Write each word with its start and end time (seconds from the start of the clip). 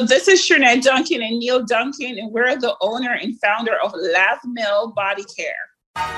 this 0.00 0.28
is 0.28 0.40
Shernette 0.40 0.82
Duncan 0.82 1.22
and 1.22 1.38
Neil 1.38 1.64
Duncan, 1.64 2.18
and 2.18 2.32
we're 2.32 2.56
the 2.56 2.74
owner 2.80 3.12
and 3.12 3.38
founder 3.40 3.74
of 3.82 3.92
Lavmel 3.92 4.94
Body 4.94 5.24
Care. 5.36 5.54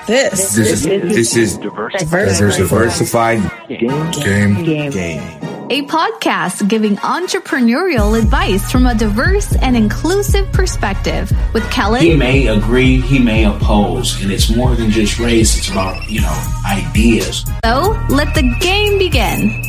This, 0.06 0.56
This 0.56 0.56
is 0.56 0.82
this 0.84 1.36
is 1.36 1.56
diversified 1.58 3.40
game 3.68 4.10
game 4.10 4.90
game. 4.90 5.22
a 5.70 5.82
podcast 5.86 6.66
giving 6.68 6.96
entrepreneurial 6.96 8.18
advice 8.18 8.72
from 8.72 8.86
a 8.86 8.94
diverse 8.96 9.54
and 9.56 9.76
inclusive 9.76 10.50
perspective 10.52 11.30
with 11.54 11.62
Kellen, 11.70 12.00
He 12.02 12.16
may 12.16 12.48
agree, 12.48 13.00
he 13.00 13.20
may 13.20 13.44
oppose, 13.44 14.20
and 14.20 14.32
it's 14.32 14.50
more 14.54 14.74
than 14.74 14.90
just 14.90 15.20
race. 15.20 15.56
It's 15.56 15.70
about 15.70 16.10
you 16.10 16.22
know 16.22 16.58
ideas. 16.66 17.44
so 17.64 17.96
let 18.08 18.34
the 18.34 18.52
game 18.60 18.98
begin. 18.98 19.62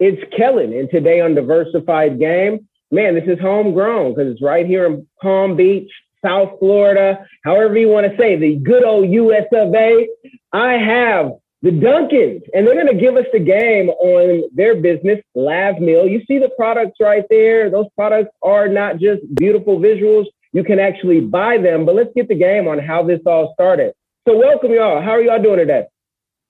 It's 0.00 0.20
Kellen, 0.36 0.72
and 0.72 0.90
today 0.90 1.20
on 1.20 1.36
Diversified 1.36 2.18
Game, 2.18 2.68
man, 2.90 3.14
this 3.14 3.28
is 3.28 3.38
homegrown 3.40 4.14
because 4.14 4.32
it's 4.32 4.42
right 4.42 4.66
here 4.66 4.86
in 4.86 5.06
Palm 5.22 5.54
Beach, 5.54 5.90
South 6.24 6.58
Florida, 6.58 7.24
however 7.44 7.76
you 7.76 7.88
want 7.88 8.10
to 8.10 8.16
say, 8.18 8.34
the 8.36 8.56
good 8.56 8.82
old 8.82 9.08
US 9.08 9.44
of 9.52 9.72
A. 9.72 10.08
I 10.52 10.72
have 10.72 11.32
the 11.62 11.70
Duncans, 11.70 12.42
and 12.52 12.66
they're 12.66 12.74
going 12.74 12.88
to 12.88 13.00
give 13.00 13.16
us 13.16 13.26
the 13.32 13.38
game 13.38 13.88
on 13.88 14.50
their 14.52 14.74
business, 14.74 15.20
Lavmel. 15.36 16.10
You 16.10 16.22
see 16.26 16.38
the 16.38 16.50
products 16.56 16.96
right 17.00 17.24
there. 17.30 17.70
Those 17.70 17.86
products 17.94 18.30
are 18.42 18.68
not 18.68 18.98
just 18.98 19.22
beautiful 19.36 19.78
visuals. 19.78 20.26
You 20.52 20.64
can 20.64 20.80
actually 20.80 21.20
buy 21.20 21.58
them, 21.58 21.86
but 21.86 21.94
let's 21.94 22.10
get 22.16 22.26
the 22.26 22.34
game 22.34 22.66
on 22.66 22.80
how 22.80 23.04
this 23.04 23.20
all 23.26 23.52
started. 23.54 23.94
So 24.26 24.36
welcome 24.36 24.72
y'all. 24.72 25.00
How 25.00 25.12
are 25.12 25.22
y'all 25.22 25.42
doing 25.42 25.58
today? 25.58 25.84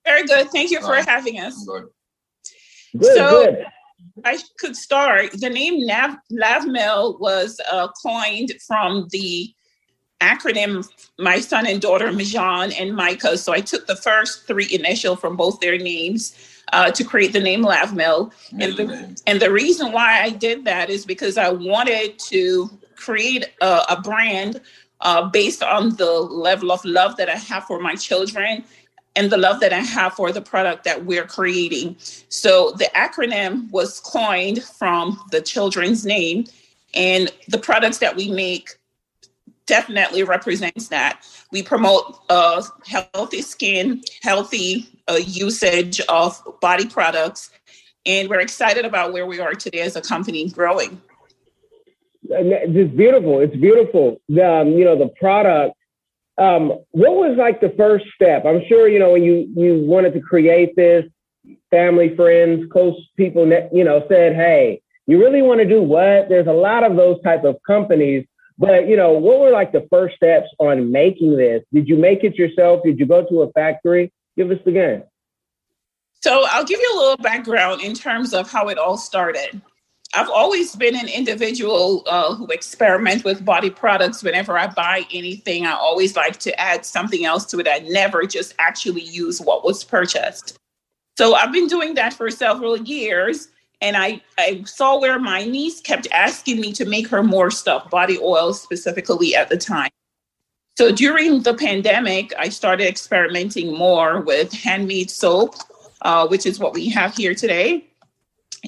Very 0.03 0.25
good. 0.25 0.49
Thank 0.51 0.71
you 0.71 0.81
for 0.81 0.95
having 0.95 1.39
us. 1.39 1.63
Good, 1.65 1.89
So- 3.01 3.45
good. 3.45 3.65
I 4.23 4.37
could 4.59 4.77
start. 4.77 5.31
The 5.33 5.49
name 5.49 5.85
Nav, 5.85 6.15
Lavmel 6.31 7.19
was 7.19 7.59
uh, 7.69 7.89
coined 8.01 8.53
from 8.65 9.07
the 9.11 9.53
acronym 10.21 10.87
my 11.19 11.39
son 11.39 11.67
and 11.67 11.81
daughter, 11.81 12.07
Mijan 12.07 12.73
and 12.79 12.95
Micah. 12.95 13.37
So 13.37 13.53
I 13.53 13.61
took 13.61 13.87
the 13.87 13.95
first 13.95 14.47
three 14.47 14.67
initial 14.71 15.15
from 15.15 15.35
both 15.35 15.59
their 15.59 15.77
names 15.77 16.35
uh, 16.73 16.91
to 16.91 17.03
create 17.03 17.33
the 17.33 17.39
name 17.39 17.63
Lavmel. 17.63 18.31
And 18.59 18.77
the, 18.77 19.21
and 19.27 19.41
the 19.41 19.51
reason 19.51 19.91
why 19.91 20.21
I 20.21 20.29
did 20.29 20.65
that 20.65 20.89
is 20.89 21.05
because 21.05 21.37
I 21.37 21.49
wanted 21.49 22.17
to 22.29 22.69
create 22.95 23.45
a, 23.61 23.81
a 23.89 24.01
brand 24.01 24.61
uh, 25.01 25.29
based 25.29 25.61
on 25.61 25.95
the 25.97 26.11
level 26.11 26.71
of 26.71 26.83
love 26.85 27.17
that 27.17 27.29
I 27.29 27.35
have 27.35 27.65
for 27.65 27.79
my 27.79 27.95
children 27.95 28.63
and 29.15 29.31
the 29.31 29.37
love 29.37 29.59
that 29.61 29.73
I 29.73 29.79
have 29.79 30.13
for 30.13 30.31
the 30.31 30.41
product 30.41 30.83
that 30.83 31.05
we're 31.05 31.25
creating. 31.25 31.95
So 32.29 32.71
the 32.71 32.89
acronym 32.95 33.71
was 33.71 33.99
coined 34.01 34.63
from 34.63 35.19
the 35.31 35.41
children's 35.41 36.05
name, 36.05 36.45
and 36.93 37.31
the 37.47 37.57
products 37.57 37.99
that 37.99 38.15
we 38.15 38.29
make 38.29 38.77
definitely 39.65 40.23
represents 40.23 40.89
that. 40.89 41.25
We 41.51 41.63
promote 41.63 42.19
uh, 42.29 42.63
healthy 42.85 43.41
skin, 43.41 44.03
healthy 44.21 44.87
uh, 45.07 45.19
usage 45.25 46.01
of 46.01 46.41
body 46.61 46.87
products, 46.87 47.51
and 48.05 48.29
we're 48.29 48.41
excited 48.41 48.85
about 48.85 49.13
where 49.13 49.25
we 49.25 49.39
are 49.39 49.53
today 49.53 49.81
as 49.81 49.95
a 49.95 50.01
company 50.01 50.49
growing. 50.49 51.01
It's 52.27 52.93
beautiful. 52.95 53.39
It's 53.39 53.55
beautiful. 53.55 54.21
The, 54.29 54.47
um, 54.47 54.69
you 54.69 54.85
know, 54.85 54.97
the 54.97 55.09
product. 55.19 55.75
Um, 56.37 56.69
what 56.91 57.13
was 57.13 57.37
like 57.37 57.61
the 57.61 57.73
first 57.77 58.05
step? 58.13 58.45
I'm 58.45 58.61
sure 58.67 58.89
you 58.89 58.99
know 58.99 59.11
when 59.11 59.23
you 59.23 59.47
you 59.55 59.85
wanted 59.85 60.13
to 60.13 60.19
create 60.19 60.75
this. 60.75 61.05
Family, 61.69 62.15
friends, 62.15 62.65
close 62.71 62.95
people, 63.17 63.47
you 63.71 63.83
know, 63.83 64.03
said, 64.09 64.35
"Hey, 64.35 64.81
you 65.05 65.19
really 65.19 65.41
want 65.41 65.59
to 65.59 65.65
do 65.65 65.81
what?" 65.81 66.27
There's 66.27 66.47
a 66.47 66.53
lot 66.53 66.83
of 66.83 66.95
those 66.95 67.21
type 67.21 67.43
of 67.43 67.57
companies, 67.67 68.25
but 68.57 68.87
you 68.87 68.97
know, 68.97 69.13
what 69.13 69.39
were 69.39 69.51
like 69.51 69.71
the 69.71 69.87
first 69.89 70.15
steps 70.15 70.47
on 70.59 70.91
making 70.91 71.37
this? 71.37 71.63
Did 71.71 71.87
you 71.87 71.97
make 71.97 72.23
it 72.23 72.35
yourself? 72.35 72.81
Did 72.83 72.99
you 72.99 73.05
go 73.05 73.25
to 73.25 73.43
a 73.43 73.51
factory? 73.51 74.11
Give 74.35 74.51
us 74.51 74.59
the 74.65 74.71
game. 74.71 75.03
So 76.21 76.45
I'll 76.49 76.65
give 76.65 76.79
you 76.79 76.91
a 76.95 76.97
little 76.97 77.17
background 77.17 77.81
in 77.81 77.93
terms 77.93 78.33
of 78.33 78.51
how 78.51 78.69
it 78.69 78.77
all 78.77 78.97
started. 78.97 79.61
I've 80.13 80.29
always 80.29 80.75
been 80.75 80.95
an 80.95 81.09
individual 81.09 82.03
uh, 82.07 82.35
who 82.35 82.47
experiment 82.47 83.23
with 83.25 83.43
body 83.43 83.69
products. 83.69 84.23
Whenever 84.23 84.57
I 84.57 84.67
buy 84.67 85.05
anything, 85.13 85.65
I 85.65 85.73
always 85.73 86.15
like 86.15 86.37
to 86.39 86.57
add 86.59 86.85
something 86.85 87.25
else 87.25 87.45
to 87.47 87.59
it. 87.59 87.67
I 87.67 87.79
never 87.79 88.25
just 88.25 88.53
actually 88.59 89.01
use 89.01 89.41
what 89.41 89.65
was 89.65 89.83
purchased. 89.83 90.57
So 91.17 91.33
I've 91.35 91.51
been 91.51 91.67
doing 91.67 91.95
that 91.95 92.13
for 92.13 92.29
several 92.29 92.77
years. 92.77 93.49
And 93.81 93.97
I, 93.97 94.21
I 94.37 94.63
saw 94.65 94.99
where 94.99 95.19
my 95.19 95.43
niece 95.43 95.81
kept 95.81 96.07
asking 96.11 96.61
me 96.61 96.71
to 96.73 96.85
make 96.85 97.07
her 97.09 97.21
more 97.21 97.51
stuff, 97.51 97.89
body 97.89 98.17
oil 98.21 98.53
specifically 98.53 99.35
at 99.35 99.49
the 99.49 99.57
time. 99.57 99.89
So 100.77 100.91
during 100.91 101.41
the 101.41 101.53
pandemic, 101.53 102.33
I 102.37 102.49
started 102.49 102.87
experimenting 102.87 103.73
more 103.73 104.21
with 104.21 104.51
handmade 104.51 105.09
soap, 105.09 105.55
uh, 106.01 106.27
which 106.27 106.45
is 106.45 106.59
what 106.59 106.73
we 106.73 106.89
have 106.89 107.15
here 107.15 107.33
today. 107.33 107.85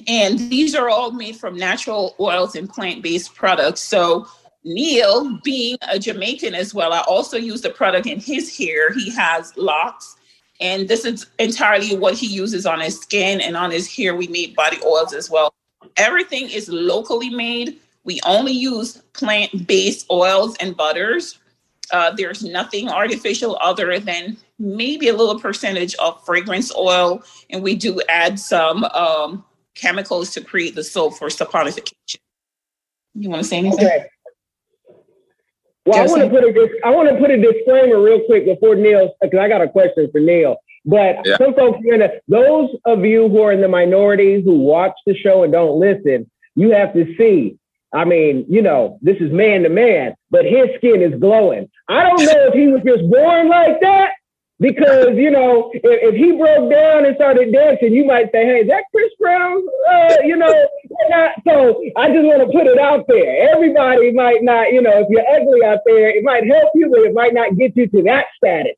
And 0.06 0.38
these 0.38 0.74
are 0.74 0.88
all 0.88 1.10
made 1.10 1.36
from 1.36 1.56
natural 1.56 2.14
oils 2.20 2.54
and 2.54 2.68
plant 2.68 3.02
based 3.02 3.34
products. 3.34 3.80
So, 3.80 4.26
Neil, 4.64 5.38
being 5.42 5.78
a 5.90 5.98
Jamaican 5.98 6.54
as 6.54 6.74
well, 6.74 6.92
I 6.92 7.00
also 7.00 7.36
use 7.36 7.62
the 7.62 7.70
product 7.70 8.06
in 8.06 8.20
his 8.20 8.56
hair. 8.56 8.92
He 8.92 9.10
has 9.10 9.56
locks, 9.56 10.16
and 10.60 10.88
this 10.88 11.04
is 11.04 11.26
entirely 11.38 11.96
what 11.96 12.14
he 12.14 12.26
uses 12.26 12.66
on 12.66 12.80
his 12.80 13.00
skin 13.00 13.40
and 13.40 13.56
on 13.56 13.70
his 13.70 13.94
hair. 13.94 14.14
We 14.14 14.28
made 14.28 14.54
body 14.54 14.78
oils 14.84 15.14
as 15.14 15.30
well. 15.30 15.54
Everything 15.96 16.50
is 16.50 16.68
locally 16.68 17.30
made. 17.30 17.78
We 18.04 18.20
only 18.26 18.52
use 18.52 18.98
plant 19.12 19.66
based 19.66 20.06
oils 20.10 20.56
and 20.60 20.76
butters. 20.76 21.38
Uh, 21.90 22.10
there's 22.10 22.44
nothing 22.44 22.88
artificial 22.88 23.56
other 23.60 23.98
than 23.98 24.36
maybe 24.58 25.08
a 25.08 25.16
little 25.16 25.38
percentage 25.38 25.94
of 25.96 26.22
fragrance 26.24 26.74
oil, 26.74 27.22
and 27.50 27.62
we 27.62 27.74
do 27.74 28.00
add 28.08 28.38
some 28.38 28.84
um, 28.84 29.44
chemicals 29.88 30.30
to 30.30 30.40
create 30.42 30.74
the 30.74 30.84
soap 30.84 31.14
for 31.14 31.28
saponification. 31.28 32.18
You 33.14 33.30
want 33.30 33.42
to 33.42 33.48
say 33.48 33.58
anything? 33.58 33.86
Okay. 33.86 34.06
Well, 35.86 36.02
I 36.02 36.06
want 36.06 36.22
to 36.22 36.28
put 36.28 36.44
a 36.44 36.52
dis- 36.52 36.80
I 36.84 36.90
want 36.90 37.08
to 37.08 37.16
put 37.16 37.30
a 37.30 37.40
disclaimer 37.40 38.00
real 38.02 38.20
quick 38.26 38.44
before 38.44 38.74
Neil, 38.74 39.14
because 39.22 39.38
I 39.38 39.48
got 39.48 39.62
a 39.62 39.68
question 39.68 40.08
for 40.12 40.20
Neil. 40.20 40.56
But 40.84 41.24
Yeah. 41.24 41.38
some 41.38 41.54
folks 41.54 41.78
are 41.78 41.90
gonna. 41.90 42.12
Those 42.28 42.76
of 42.84 43.04
you 43.04 43.28
who 43.28 43.40
are 43.42 43.52
in 43.52 43.60
the 43.60 43.68
minority 43.68 44.42
who 44.42 44.58
watch 44.58 44.92
the 45.06 45.14
show 45.14 45.44
and 45.44 45.52
don't 45.52 45.78
listen, 45.80 46.30
you 46.56 46.70
have 46.72 46.92
to 46.94 47.16
see. 47.16 47.56
I 47.92 48.04
mean, 48.04 48.44
you 48.48 48.60
know, 48.60 48.98
this 49.00 49.16
is 49.16 49.32
man 49.32 49.62
to 49.62 49.70
man, 49.70 50.14
but 50.30 50.44
his 50.44 50.68
skin 50.76 51.00
is 51.00 51.18
glowing. 51.18 51.70
I 51.88 52.02
don't 52.02 52.22
know 52.22 52.48
if 52.48 52.54
he 52.54 52.68
was 52.68 52.82
just 52.84 53.08
born 53.10 53.48
like 53.48 53.80
that, 53.80 54.10
because 54.60 55.16
you 55.16 55.30
know, 55.30 55.70
if, 55.74 55.82
if 55.84 56.14
he 56.14 56.32
broke 56.36 56.70
down 56.70 57.06
and 57.06 57.14
started 57.16 57.52
dancing, 57.52 57.92
you 57.92 58.04
might 58.04 58.30
say, 58.32 58.44
"Hey, 58.44 58.64
that 58.64 58.84
Chris 58.92 59.10
Brown?" 59.20 59.62
Uh, 59.90 60.16
you 60.24 60.36
know, 60.36 60.52
not- 61.10 61.32
so 61.46 61.80
I 61.96 62.08
just 62.08 62.24
want 62.26 62.40
to 62.42 62.48
put 62.56 62.66
it 62.66 62.78
out 62.78 63.06
there. 63.08 63.50
Everybody 63.54 64.12
might 64.12 64.42
not, 64.42 64.72
you 64.72 64.82
know, 64.82 64.92
if 64.98 65.06
you're 65.10 65.26
ugly 65.28 65.64
out 65.64 65.80
there, 65.86 66.10
it 66.10 66.24
might 66.24 66.46
help 66.46 66.70
you, 66.74 66.90
but 66.90 67.00
it 67.00 67.14
might 67.14 67.34
not 67.34 67.56
get 67.56 67.76
you 67.76 67.86
to 67.88 68.02
that 68.04 68.26
status. 68.36 68.74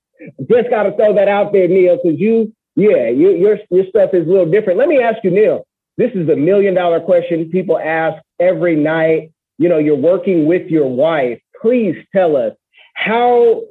Just 0.51 0.69
got 0.71 0.83
to 0.85 0.95
throw 0.97 1.15
that 1.15 1.29
out 1.29 1.53
there, 1.53 1.67
Neil, 1.67 1.99
because 2.03 2.21
you, 2.21 2.53
yeah, 2.77 3.09
you, 3.09 3.31
your 3.37 3.59
your 3.71 3.87
stuff 3.89 4.11
is 4.13 4.27
a 4.27 4.31
little 4.31 4.51
different. 4.51 4.79
Let 4.79 4.89
me 4.89 5.01
ask 5.01 5.19
you, 5.25 5.31
Neil. 5.31 5.67
This 5.97 6.13
is 6.15 6.29
a 6.29 6.37
million 6.37 6.75
dollar 6.75 7.01
question 7.01 7.51
people 7.51 7.79
ask 7.79 8.23
every 8.39 8.77
night. 8.77 9.33
You 9.59 9.69
know, 9.69 9.79
you're 9.79 9.97
working 9.97 10.47
with 10.47 10.71
your 10.71 10.89
wife. 10.89 11.41
Please 11.61 11.97
tell 12.15 12.37
us 12.37 12.55
how 12.95 13.63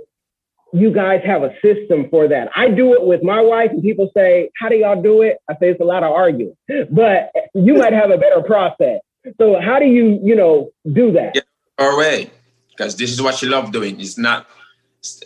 you 0.74 0.92
guys 0.94 1.22
have 1.26 1.44
a 1.44 1.54
system 1.62 2.10
for 2.10 2.28
that. 2.28 2.50
I 2.56 2.70
do 2.70 2.94
it 2.94 3.04
with 3.04 3.24
my 3.24 3.42
wife, 3.42 3.72
and 3.72 3.82
people 3.82 4.10
say, 4.16 4.50
How 4.60 4.70
do 4.70 4.76
y'all 4.76 5.02
do 5.02 5.22
it? 5.22 5.38
I 5.50 5.54
say 5.54 5.70
it's 5.70 5.82
a 5.82 5.86
lot 5.86 6.04
of 6.04 6.12
arguing, 6.12 6.56
but 6.92 7.32
you 7.54 7.76
might 7.76 7.94
have 7.94 8.12
a 8.12 8.18
better 8.18 8.42
process. 8.42 9.00
So, 9.38 9.60
how 9.60 9.80
do 9.80 9.86
you, 9.86 10.20
you 10.24 10.36
know, 10.36 10.72
do 10.94 11.12
that? 11.14 11.36
Yeah. 11.36 11.42
Her 11.78 11.98
way, 11.98 12.30
because 12.70 12.96
this 12.96 13.12
is 13.12 13.22
what 13.22 13.36
she 13.36 13.48
loves 13.48 13.72
doing. 13.72 14.00
It's 14.00 14.18
not. 14.18 14.48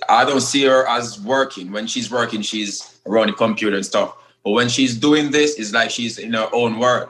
I 0.07 0.23
don't 0.23 0.41
see 0.41 0.65
her 0.65 0.87
as 0.87 1.19
working. 1.19 1.71
When 1.71 1.87
she's 1.87 2.11
working, 2.11 2.41
she's 2.41 2.99
around 3.07 3.27
the 3.27 3.33
computer 3.33 3.75
and 3.75 3.85
stuff. 3.85 4.15
But 4.43 4.51
when 4.51 4.69
she's 4.69 4.95
doing 4.95 5.31
this, 5.31 5.57
it's 5.57 5.73
like 5.73 5.89
she's 5.89 6.19
in 6.19 6.33
her 6.33 6.47
own 6.53 6.77
world. 6.77 7.09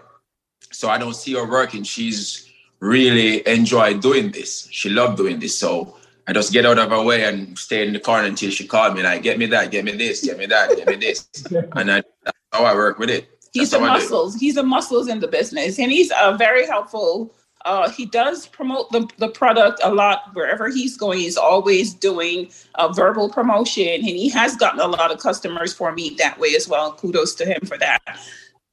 So 0.72 0.90
I 0.90 0.98
don't 0.98 1.16
see 1.16 1.34
her 1.34 1.50
working. 1.50 1.84
She's 1.84 2.50
really 2.80 3.46
enjoy 3.48 3.96
doing 3.96 4.32
this. 4.32 4.68
She 4.72 4.90
loved 4.90 5.18
doing 5.18 5.40
this. 5.40 5.58
So 5.58 5.98
I 6.28 6.34
just 6.34 6.54
get 6.54 6.66
out 6.66 6.80
of 6.80 6.90
her 6.90 7.02
way 7.04 7.26
and 7.26 7.58
stay 7.58 7.86
in 7.86 7.94
the 7.94 8.00
corner 8.00 8.28
until 8.28 8.50
she 8.50 8.66
called 8.68 8.96
me 8.96 9.04
like, 9.04 9.24
get 9.24 9.38
me 9.38 9.46
that, 9.48 9.72
get 9.72 9.84
me 9.86 9.92
this, 9.92 10.24
get 10.24 10.38
me 10.38 10.46
that, 10.48 10.76
get 10.78 10.88
me 10.88 10.96
this. 10.96 11.28
And 11.76 11.92
I, 11.92 12.04
that's 12.24 12.38
how 12.52 12.64
I 12.64 12.74
work 12.74 12.98
with 13.00 13.10
it. 13.10 13.30
He's 13.52 13.70
That's 13.70 13.82
the 13.82 13.88
how 13.88 13.94
I 13.96 13.98
do 13.98 14.06
it. 14.06 14.10
muscles. 14.10 14.36
He's 14.36 14.56
the 14.56 14.64
muscles 14.64 15.08
in 15.10 15.20
the 15.20 15.28
business, 15.28 15.80
and 15.80 15.92
he's 15.92 16.12
uh, 16.12 16.34
very 16.38 16.66
helpful 16.66 17.34
Uh, 17.66 17.90
he 17.90 18.06
does 18.06 18.48
promote 18.48 18.92
the, 18.92 19.08
the 19.20 19.30
product 19.30 19.80
a 19.84 19.90
lot 19.94 20.34
wherever 20.34 20.68
he's 20.70 20.98
going. 20.98 21.20
He's 21.20 21.38
always 21.38 21.94
doing 21.94 22.52
a 22.76 22.92
verbal 22.92 23.30
promotion, 23.30 23.88
and 23.88 24.06
he 24.06 24.28
has 24.30 24.58
gotten 24.58 24.82
a 24.82 24.88
lot 24.88 25.12
of 25.12 25.20
customers 25.20 25.74
for 25.74 25.92
me 25.94 26.16
that 26.18 26.38
way 26.40 26.56
as 26.56 26.68
well. 26.68 26.92
Kudos 26.94 27.36
to 27.36 27.46
him 27.46 27.62
for 27.66 27.78
that. 27.78 28.02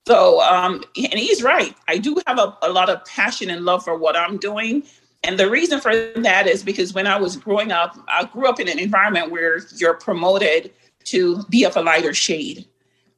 So, 0.09 0.41
um, 0.41 0.83
and 0.97 1.19
he's 1.21 1.41
right. 1.43 1.75
I 1.87 1.99
do 1.99 2.19
have 2.27 2.39
a, 2.41 2.57
a 2.63 2.71
lot 2.71 2.89
of 2.91 3.05
passion 3.05 3.49
and 3.51 3.65
love 3.65 3.85
for 3.85 3.97
what 3.97 4.17
I'm 4.17 4.39
doing. 4.39 4.83
And 5.23 5.39
the 5.39 5.51
reason 5.51 5.81
for 5.81 5.95
that 6.17 6.47
is 6.47 6.63
because 6.63 6.95
when 6.95 7.07
I 7.07 7.19
was 7.19 7.37
growing 7.37 7.73
up, 7.73 7.97
I 8.09 8.25
grew 8.25 8.49
up 8.49 8.59
in 8.59 8.69
an 8.69 8.79
environment 8.79 9.31
where 9.31 9.61
you're 9.77 9.95
promoted 9.95 10.73
to 11.05 11.43
be 11.45 11.65
of 11.65 11.77
a 11.77 11.83
lighter 11.83 12.15
shade. 12.15 12.67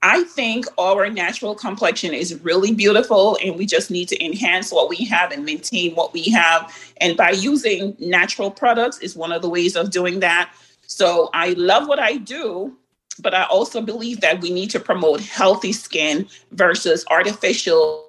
I 0.05 0.25
think 0.25 0.67
our 0.79 1.09
natural 1.09 1.55
complexion 1.55 2.13
is 2.13 2.41
really 2.43 2.75
beautiful, 2.75 3.39
and 3.43 3.57
we 3.57 3.67
just 3.67 3.89
need 3.89 4.09
to 4.09 4.25
enhance 4.25 4.73
what 4.73 4.89
we 4.89 4.97
have 5.05 5.31
and 5.31 5.45
maintain 5.45 5.95
what 5.95 6.13
we 6.13 6.25
have. 6.31 6.77
And 6.97 7.17
by 7.17 7.31
using 7.31 7.97
natural 8.01 8.51
products 8.51 8.99
is 8.99 9.15
one 9.15 9.31
of 9.31 9.43
the 9.43 9.49
ways 9.49 9.77
of 9.77 9.93
doing 9.93 10.19
that. 10.19 10.53
So 10.89 11.31
I 11.35 11.51
love 11.51 11.87
what 11.87 12.01
I 12.01 12.17
do, 12.17 12.77
but 13.21 13.33
I 13.33 13.45
also 13.45 13.81
believe 13.81 14.21
that 14.23 14.41
we 14.41 14.51
need 14.51 14.71
to 14.71 14.81
promote 14.81 15.21
healthy 15.21 15.73
skin 15.73 16.27
versus 16.51 17.05
artificial 17.09 18.05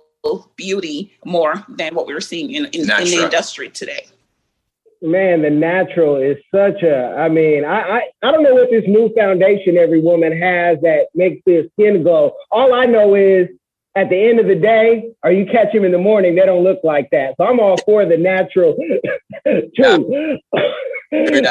beauty 0.56 1.14
more 1.26 1.66
than 1.70 1.94
what 1.96 2.08
we're 2.08 2.22
seeing 2.22 2.52
in, 2.52 2.66
in, 2.66 2.82
in 2.82 2.88
the 2.88 3.24
industry 3.24 3.70
today 3.70 4.08
man, 5.04 5.42
the 5.42 5.50
natural 5.50 6.16
is 6.16 6.38
such 6.54 6.82
a, 6.82 7.16
I 7.18 7.28
mean, 7.28 7.66
I, 7.66 7.82
I, 7.82 8.02
I 8.24 8.32
don't 8.32 8.44
know 8.44 8.54
what 8.54 8.70
this 8.72 8.86
new 8.88 9.14
foundation 9.14 9.78
every 9.78 10.02
woman 10.02 10.32
has 10.32 10.80
that 10.82 11.08
makes 11.14 11.42
their 11.46 11.64
skin 11.74 12.04
glow. 12.04 12.34
All 12.52 12.74
I 12.74 12.86
know 12.86 13.14
is 13.14 13.50
at 13.96 14.10
the 14.10 14.18
end 14.18 14.40
of 14.40 14.48
the 14.48 14.56
day, 14.56 15.12
or 15.24 15.32
you 15.32 15.46
catch 15.46 15.74
them 15.74 15.84
in 15.84 15.92
the 15.92 15.98
morning, 15.98 16.36
they 16.36 16.46
don't 16.46 16.64
look 16.64 16.80
like 16.84 17.10
that. 17.12 17.36
So 17.38 17.46
I'm 17.46 17.60
all 17.60 17.78
for 17.86 18.06
the 18.06 18.18
natural 18.18 18.76
too. 19.46 20.40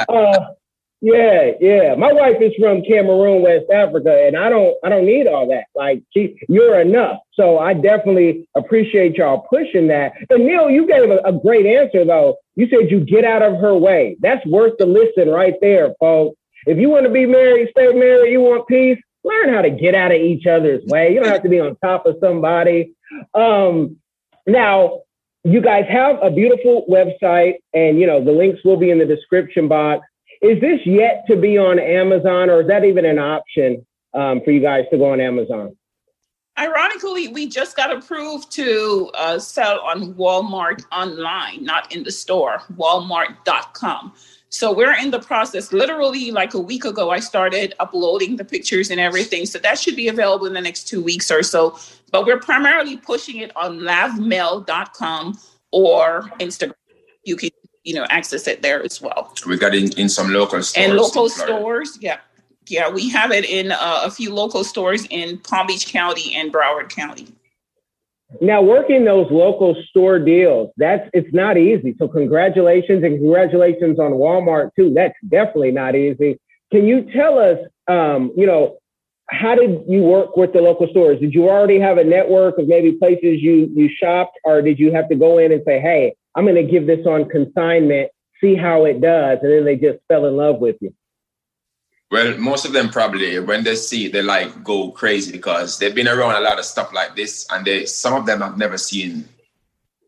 uh, 0.08 0.46
yeah, 1.02 1.50
yeah. 1.60 1.96
My 1.96 2.12
wife 2.12 2.37
is 2.40 2.52
from 2.60 2.84
Cameroon, 2.84 3.43
West 3.43 3.69
Africa, 3.75 4.25
and 4.25 4.37
I 4.37 4.49
don't 4.49 4.76
I 4.84 4.88
don't 4.88 5.04
need 5.04 5.26
all 5.26 5.49
that. 5.49 5.64
Like 5.75 6.04
she, 6.14 6.38
you're 6.49 6.81
enough. 6.81 7.19
So 7.34 7.58
I 7.58 7.75
definitely 7.75 8.49
appreciate 8.54 9.16
y'all 9.16 9.44
pushing 9.50 9.88
that. 9.88 10.12
And 10.31 10.46
Neil, 10.46 10.70
you 10.70 10.87
gave 10.87 11.10
a, 11.10 11.19
a 11.25 11.32
great 11.32 11.66
answer 11.66 12.04
though. 12.04 12.37
You 12.54 12.69
said 12.69 12.88
you 12.88 13.00
get 13.00 13.25
out 13.25 13.43
of 13.43 13.56
her 13.60 13.76
way. 13.76 14.16
That's 14.20 14.46
worth 14.46 14.75
the 14.78 14.87
listen 14.87 15.28
right 15.28 15.54
there, 15.60 15.93
folks. 15.99 16.37
If 16.66 16.78
you 16.78 16.88
want 16.88 17.06
to 17.06 17.12
be 17.12 17.26
married, 17.26 17.70
stay 17.72 17.93
married, 17.93 18.31
you 18.31 18.40
want 18.40 18.69
peace, 18.69 18.98
learn 19.25 19.52
how 19.52 19.62
to 19.62 19.70
get 19.70 19.96
out 19.96 20.12
of 20.12 20.20
each 20.20 20.46
other's 20.46 20.84
way. 20.87 21.12
You 21.12 21.20
don't 21.20 21.32
have 21.32 21.43
to 21.43 21.48
be 21.48 21.58
on 21.58 21.75
top 21.76 22.06
of 22.06 22.19
somebody. 22.20 22.94
Um, 23.34 23.96
now, 24.46 25.00
you 25.43 25.60
guys 25.60 25.84
have 25.88 26.22
a 26.22 26.31
beautiful 26.31 26.87
website, 26.88 27.55
and 27.75 27.98
you 27.98 28.06
know 28.06 28.25
the 28.25 28.31
links 28.31 28.60
will 28.64 28.76
be 28.76 28.90
in 28.90 28.98
the 28.98 29.06
description 29.06 29.66
box. 29.66 30.06
Is 30.43 30.61
this 30.61 30.81
yet 30.85 31.25
to 31.29 31.37
be 31.37 31.56
on 31.56 31.79
Amazon, 31.79 32.50
or 32.50 32.62
is 32.62 32.67
that 32.67 32.85
even 32.85 33.05
an 33.05 33.19
option 33.19 33.87
um, 34.12 34.41
for 34.44 34.50
you 34.50 34.61
guys 34.61 34.85
to 34.91 34.99
go 34.99 35.12
on 35.12 35.21
Amazon? 35.21 35.77
Ironically, 36.59 37.29
we 37.29 37.49
just 37.49 37.77
got 37.77 37.97
approved 37.97 38.50
to 38.53 39.11
uh, 39.15 39.39
sell 39.39 39.81
on 39.81 40.15
Walmart 40.15 40.85
online, 40.93 41.65
not 41.65 41.94
in 41.94 42.03
the 42.03 42.11
store, 42.11 42.59
walmart.com. 42.75 44.12
So 44.50 44.71
we're 44.71 44.94
in 44.94 45.11
the 45.11 45.21
process. 45.21 45.73
Literally, 45.73 46.31
like 46.31 46.53
a 46.53 46.61
week 46.61 46.85
ago, 46.85 47.11
I 47.11 47.21
started 47.21 47.73
uploading 47.81 48.37
the 48.37 48.44
pictures 48.44 48.91
and 48.91 49.00
everything. 49.00 49.47
So 49.47 49.59
that 49.61 49.79
should 49.79 49.97
be 49.97 50.09
available 50.09 50.47
in 50.47 50.53
the 50.53 50.61
next 50.61 50.89
two 50.89 51.03
weeks 51.03 51.31
or 51.31 51.43
so. 51.43 51.79
But 52.11 52.27
we're 52.27 52.41
primarily 52.41 52.99
pushing 52.99 53.39
it 53.39 53.50
on 53.56 53.79
lavmel.com 53.79 55.39
or 55.71 56.23
Instagram. 56.39 56.75
You 57.25 57.37
can 57.37 57.49
you 57.84 57.94
know 57.94 58.06
access 58.11 58.46
it 58.46 58.62
there 58.62 58.82
as 58.82 59.00
well. 59.00 59.32
We 59.46 59.56
got 59.56 59.75
it 59.75 59.82
in, 59.82 59.99
in 59.99 60.08
some 60.08 60.32
local 60.32 60.62
stores. 60.62 60.88
And 60.88 60.96
local 60.96 61.29
stores, 61.29 61.99
yeah. 62.00 62.19
Yeah, 62.69 62.88
we 62.88 63.08
have 63.11 63.32
it 63.32 63.44
in 63.44 63.73
uh, 63.73 64.02
a 64.05 64.11
few 64.11 64.32
local 64.32 64.62
stores 64.62 65.05
in 65.11 65.38
Palm 65.38 65.67
Beach 65.67 65.88
County 65.88 66.34
and 66.34 66.52
Broward 66.52 66.90
County. 66.90 67.26
Now, 68.40 68.62
working 68.62 69.05
those 69.05 69.31
local 69.31 69.76
store 69.90 70.19
deals, 70.19 70.70
that's 70.76 71.08
it's 71.12 71.32
not 71.34 71.58
easy. 71.58 71.94
So, 71.99 72.08
congratulations 72.08 73.05
and 73.05 73.19
congratulations 73.19 73.99
on 73.99 74.12
Walmart 74.12 74.70
too. 74.75 74.93
That's 74.94 75.14
definitely 75.29 75.73
not 75.73 75.94
easy. 75.94 76.38
Can 76.70 76.87
you 76.87 77.11
tell 77.12 77.38
us, 77.38 77.58
um, 77.88 78.32
you 78.37 78.46
know, 78.46 78.79
how 79.29 79.55
did 79.55 79.84
you 79.88 80.02
work 80.02 80.37
with 80.37 80.52
the 80.52 80.61
local 80.61 80.87
stores? 80.88 81.20
Did 81.20 81.34
you 81.34 81.49
already 81.49 81.79
have 81.79 81.99
a 81.99 82.05
network 82.05 82.58
of 82.58 82.69
maybe 82.69 82.93
places 82.93 83.43
you 83.43 83.70
you 83.75 83.90
shopped, 84.00 84.38
or 84.44 84.62
did 84.62 84.79
you 84.79 84.93
have 84.93 85.08
to 85.11 85.14
go 85.14 85.38
in 85.38 85.52
and 85.52 85.62
say, 85.67 85.81
"Hey, 85.81 86.14
I'm 86.34 86.44
going 86.44 86.56
to 86.56 86.62
give 86.62 86.87
this 86.87 87.06
on 87.06 87.29
consignment, 87.29 88.11
see 88.40 88.55
how 88.55 88.84
it 88.84 89.00
does. 89.00 89.38
And 89.43 89.52
then 89.52 89.64
they 89.64 89.76
just 89.76 89.99
fell 90.08 90.26
in 90.26 90.37
love 90.37 90.58
with 90.58 90.76
you. 90.81 90.94
Well, 92.11 92.37
most 92.37 92.67
of 92.67 92.73
them 92.73 92.90
probably 92.90 93.38
when 93.40 93.64
they 93.64 93.75
see 93.75 94.06
it, 94.06 94.12
they 94.12 94.23
like 94.23 94.62
go 94.62 94.90
crazy 94.90 95.32
because 95.32 95.79
they've 95.79 95.94
been 95.94 96.08
around 96.08 96.34
a 96.34 96.40
lot 96.40 96.58
of 96.58 96.67
stuff 96.67 96.93
like 96.93 97.17
this, 97.17 97.46
and 97.50 97.64
they 97.64 97.87
some 97.87 98.12
of 98.12 98.26
them 98.26 98.43
have 98.43 98.58
never 98.58 98.76
seen 98.76 99.26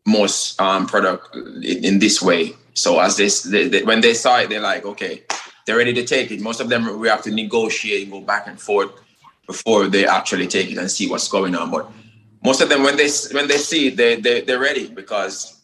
most 0.05 0.61
um, 0.61 0.85
product 0.85 1.35
in, 1.35 1.83
in 1.83 1.99
this 1.99 2.21
way. 2.21 2.53
So 2.75 2.99
as 2.99 3.17
this, 3.17 3.41
they, 3.41 3.67
they, 3.69 3.81
when 3.81 4.01
they 4.01 4.13
saw 4.13 4.37
it, 4.39 4.49
they're 4.49 4.61
like, 4.61 4.85
okay, 4.85 5.23
they're 5.65 5.77
ready 5.77 5.93
to 5.93 6.05
take 6.05 6.29
it. 6.29 6.41
Most 6.41 6.59
of 6.59 6.69
them 6.69 6.99
we 6.99 7.07
have 7.07 7.23
to 7.23 7.31
negotiate 7.31 8.03
and 8.03 8.11
go 8.11 8.21
back 8.21 8.45
and 8.45 8.61
forth 8.61 8.91
before 9.47 9.87
they 9.87 10.05
actually 10.05 10.45
take 10.45 10.69
it 10.69 10.77
and 10.77 10.91
see 10.91 11.09
what's 11.09 11.27
going 11.27 11.55
on. 11.55 11.71
But 11.71 11.89
most 12.43 12.61
of 12.61 12.69
them, 12.69 12.83
when 12.83 12.97
they 12.97 13.09
when 13.31 13.47
they 13.47 13.57
see 13.57 13.87
it, 13.87 13.97
they, 13.97 14.15
they 14.17 14.41
they're 14.41 14.59
ready 14.59 14.89
because 14.89 15.59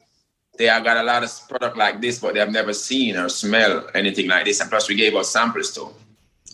they 0.57 0.65
have 0.65 0.83
got 0.83 0.98
a 0.98 1.03
lot 1.03 1.24
of 1.24 1.31
product 1.50 1.77
like 1.77 2.01
this, 2.01 2.19
but 2.19 2.33
they 2.33 2.39
have 2.39 2.51
never 2.51 2.74
seen 2.74 3.18
or 3.18 3.30
smell 3.30 3.88
anything 3.95 4.27
like 4.27 4.45
this. 4.45 4.59
And 4.59 4.69
plus, 4.69 4.89
we 4.89 4.95
gave 4.95 5.15
out 5.15 5.25
samples 5.25 5.74
to 5.75 5.89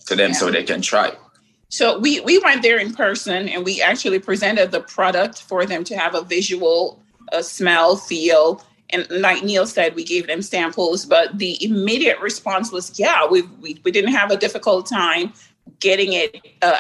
to 0.07 0.15
them 0.15 0.31
yeah. 0.31 0.38
so 0.38 0.49
they 0.49 0.63
can 0.63 0.81
try. 0.81 1.11
So 1.69 1.99
we 1.99 2.21
we 2.21 2.39
went 2.39 2.61
there 2.61 2.77
in 2.77 2.94
person 2.94 3.49
and 3.49 3.65
we 3.65 3.81
actually 3.81 4.19
presented 4.19 4.71
the 4.71 4.81
product 4.81 5.41
for 5.41 5.65
them 5.65 5.83
to 5.85 5.97
have 5.97 6.15
a 6.15 6.21
visual, 6.21 7.01
a 7.33 7.44
smell, 7.44 7.97
feel. 7.97 8.63
And 8.91 9.05
like 9.09 9.44
Neil 9.44 9.67
said, 9.67 9.95
we 9.95 10.05
gave 10.05 10.27
them 10.27 10.41
samples, 10.41 11.05
but 11.05 11.38
the 11.38 11.61
immediate 11.63 12.19
response 12.21 12.71
was, 12.71 12.97
"Yeah, 12.97 13.27
we 13.27 13.41
we, 13.59 13.81
we 13.83 13.91
didn't 13.91 14.13
have 14.13 14.31
a 14.31 14.38
difficult 14.38 14.88
time 14.88 15.33
getting 15.81 16.13
it 16.13 16.38
uh, 16.61 16.79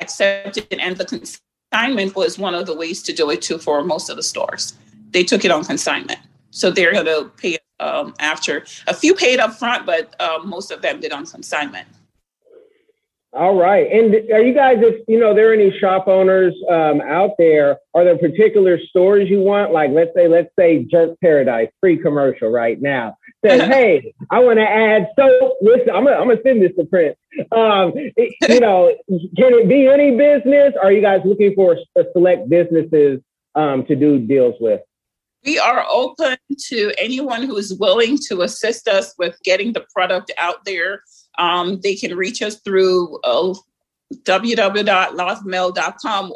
accepted." 0.00 0.66
And 0.80 0.96
the 0.96 1.04
consignment 1.04 2.16
was 2.16 2.38
one 2.38 2.56
of 2.56 2.66
the 2.66 2.74
ways 2.74 3.02
to 3.04 3.12
do 3.12 3.30
it 3.30 3.42
too 3.42 3.58
for 3.58 3.84
most 3.84 4.10
of 4.10 4.16
the 4.16 4.24
stores. 4.24 4.74
They 5.12 5.22
took 5.22 5.44
it 5.44 5.52
on 5.52 5.64
consignment. 5.64 6.18
So 6.50 6.70
they're 6.70 6.92
going 6.92 7.06
to 7.06 7.30
pay 7.36 7.58
um, 7.80 8.14
after. 8.18 8.64
A 8.86 8.94
few 8.94 9.14
paid 9.14 9.38
up 9.40 9.54
front, 9.54 9.86
but 9.86 10.20
um, 10.20 10.48
most 10.48 10.70
of 10.70 10.82
them 10.82 11.00
did 11.00 11.12
on 11.12 11.26
consignment. 11.26 11.86
All 13.34 13.54
right. 13.56 13.86
And 13.92 14.14
are 14.32 14.42
you 14.42 14.54
guys, 14.54 14.78
if 14.80 15.04
you 15.06 15.20
know, 15.20 15.34
there 15.34 15.50
are 15.50 15.52
any 15.52 15.76
shop 15.78 16.08
owners 16.08 16.54
um, 16.70 17.02
out 17.02 17.32
there, 17.36 17.76
are 17.94 18.02
there 18.02 18.16
particular 18.16 18.80
stores 18.88 19.28
you 19.28 19.40
want? 19.40 19.70
Like, 19.70 19.90
let's 19.90 20.10
say, 20.16 20.28
let's 20.28 20.48
say 20.58 20.84
Jerk 20.84 21.20
Paradise, 21.20 21.68
free 21.78 21.98
commercial 21.98 22.48
right 22.48 22.80
now. 22.80 23.18
Says, 23.44 23.60
hey, 23.68 24.14
I 24.30 24.38
want 24.38 24.58
to 24.58 24.68
add 24.68 25.08
soap. 25.14 25.58
Listen, 25.60 25.90
I'm 25.90 26.04
gonna, 26.04 26.16
I'm 26.16 26.38
send 26.42 26.62
this 26.62 26.74
to 26.78 26.84
Prince. 26.86 27.16
Um, 27.52 27.92
it, 27.94 28.34
you 28.48 28.60
know, 28.60 28.94
can 29.08 29.52
it 29.54 29.68
be 29.68 29.86
any 29.86 30.16
business? 30.16 30.72
Are 30.82 30.90
you 30.90 31.02
guys 31.02 31.20
looking 31.26 31.54
for 31.54 31.76
select 32.14 32.48
businesses 32.48 33.20
um, 33.54 33.84
to 33.86 33.94
do 33.94 34.18
deals 34.18 34.54
with? 34.58 34.80
We 35.48 35.58
are 35.58 35.86
open 35.90 36.36
to 36.58 36.92
anyone 36.98 37.42
who 37.42 37.56
is 37.56 37.72
willing 37.78 38.18
to 38.28 38.42
assist 38.42 38.86
us 38.86 39.14
with 39.16 39.34
getting 39.44 39.72
the 39.72 39.86
product 39.94 40.30
out 40.36 40.62
there. 40.66 41.02
Um, 41.38 41.80
they 41.82 41.94
can 41.94 42.14
reach 42.14 42.42
us 42.42 42.60
through 42.60 43.18
uh, 43.24 43.54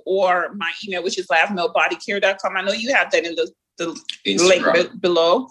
or 0.07 0.55
my 0.55 0.73
email, 0.83 1.03
which 1.03 1.19
is 1.19 1.27
lavmelbodycare.com. 1.27 2.57
I 2.57 2.63
know 2.63 2.73
you 2.73 2.95
have 2.95 3.11
that 3.11 3.27
in 3.27 3.35
the, 3.35 3.53
the 3.77 3.89
link 4.49 4.65
be- 4.73 4.99
below. 4.99 5.47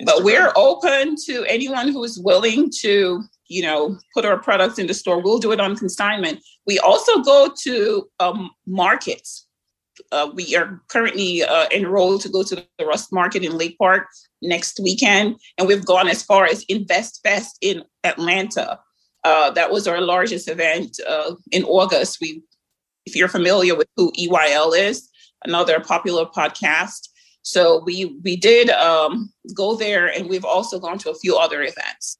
Instagram. 0.00 0.06
But 0.06 0.24
we're 0.24 0.52
open 0.56 1.16
to 1.26 1.44
anyone 1.46 1.88
who 1.88 2.02
is 2.04 2.18
willing 2.18 2.70
to, 2.80 3.22
you 3.48 3.62
know, 3.62 3.98
put 4.14 4.24
our 4.24 4.38
products 4.38 4.78
in 4.78 4.86
the 4.86 4.94
store. 4.94 5.20
We'll 5.22 5.38
do 5.38 5.52
it 5.52 5.60
on 5.60 5.76
consignment. 5.76 6.42
We 6.66 6.78
also 6.78 7.20
go 7.20 7.52
to 7.64 8.08
um, 8.18 8.50
markets 8.66 9.46
uh, 10.10 10.30
we 10.34 10.56
are 10.56 10.82
currently 10.88 11.42
uh, 11.42 11.66
enrolled 11.72 12.20
to 12.22 12.28
go 12.28 12.42
to 12.42 12.56
the 12.78 12.86
Rust 12.86 13.12
Market 13.12 13.44
in 13.44 13.56
Lake 13.56 13.76
Park 13.78 14.06
next 14.40 14.80
weekend, 14.80 15.36
and 15.58 15.68
we've 15.68 15.84
gone 15.84 16.08
as 16.08 16.22
far 16.22 16.44
as 16.44 16.64
Invest 16.68 17.20
Fest 17.22 17.58
in 17.60 17.84
Atlanta. 18.04 18.78
Uh, 19.24 19.50
that 19.50 19.70
was 19.70 19.86
our 19.86 20.00
largest 20.00 20.48
event 20.48 20.98
uh, 21.06 21.34
in 21.52 21.64
August. 21.64 22.18
We, 22.20 22.42
if 23.06 23.14
you're 23.14 23.28
familiar 23.28 23.76
with 23.76 23.88
who 23.96 24.12
EYL 24.12 24.76
is, 24.76 25.08
another 25.44 25.80
popular 25.80 26.26
podcast. 26.26 27.08
So 27.42 27.82
we 27.84 28.16
we 28.22 28.36
did 28.36 28.70
um, 28.70 29.32
go 29.54 29.76
there, 29.76 30.06
and 30.06 30.28
we've 30.28 30.44
also 30.44 30.78
gone 30.78 30.98
to 30.98 31.10
a 31.10 31.14
few 31.14 31.36
other 31.36 31.62
events. 31.62 32.18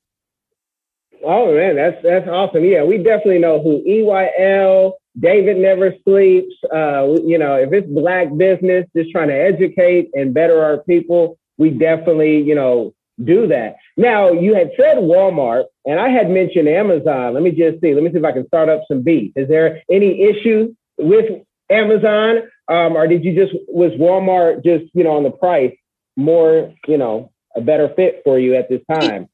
Oh 1.24 1.54
man, 1.54 1.76
that's 1.76 2.02
that's 2.02 2.28
awesome. 2.28 2.64
Yeah, 2.64 2.82
we 2.82 2.98
definitely 2.98 3.38
know 3.38 3.62
who 3.62 3.82
EYL, 3.84 4.92
David 5.18 5.58
never 5.58 5.94
sleeps. 6.04 6.54
Uh, 6.72 7.20
you 7.24 7.38
know, 7.38 7.54
if 7.54 7.72
it's 7.72 7.88
black 7.88 8.34
business, 8.36 8.86
just 8.96 9.10
trying 9.10 9.28
to 9.28 9.34
educate 9.34 10.10
and 10.14 10.32
better 10.32 10.62
our 10.62 10.78
people, 10.78 11.38
we 11.58 11.70
definitely, 11.70 12.40
you 12.42 12.54
know, 12.54 12.94
do 13.22 13.46
that. 13.48 13.76
Now, 13.96 14.32
you 14.32 14.54
had 14.54 14.70
said 14.76 14.96
Walmart, 14.96 15.64
and 15.84 16.00
I 16.00 16.08
had 16.08 16.30
mentioned 16.30 16.68
Amazon. 16.68 17.34
Let 17.34 17.42
me 17.42 17.50
just 17.50 17.80
see. 17.80 17.94
Let 17.94 18.02
me 18.02 18.10
see 18.10 18.18
if 18.18 18.24
I 18.24 18.32
can 18.32 18.46
start 18.46 18.68
up 18.68 18.82
some 18.88 19.02
beef. 19.02 19.32
Is 19.36 19.48
there 19.48 19.82
any 19.90 20.22
issue 20.22 20.74
with 20.98 21.42
Amazon, 21.70 22.42
um, 22.68 22.96
or 22.96 23.06
did 23.06 23.24
you 23.24 23.34
just 23.34 23.52
was 23.68 23.92
Walmart 23.92 24.64
just 24.64 24.84
you 24.94 25.04
know 25.04 25.16
on 25.16 25.24
the 25.24 25.30
price 25.30 25.74
more 26.16 26.72
you 26.86 26.98
know 26.98 27.32
a 27.56 27.60
better 27.60 27.92
fit 27.94 28.22
for 28.24 28.38
you 28.38 28.54
at 28.54 28.68
this 28.68 28.80
time? 28.90 29.28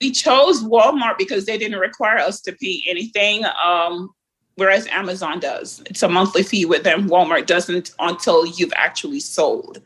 We 0.00 0.10
chose 0.10 0.64
Walmart 0.64 1.16
because 1.16 1.46
they 1.46 1.56
didn't 1.58 1.78
require 1.78 2.18
us 2.18 2.40
to 2.42 2.52
pay 2.52 2.82
anything. 2.88 3.44
Um, 3.44 4.10
whereas 4.56 4.86
Amazon 4.88 5.40
does. 5.40 5.82
It's 5.86 6.02
a 6.02 6.08
monthly 6.08 6.42
fee 6.42 6.64
with 6.64 6.84
them. 6.84 7.08
Walmart 7.08 7.46
doesn't 7.46 7.92
until 7.98 8.46
you've 8.46 8.72
actually 8.76 9.20
sold. 9.20 9.80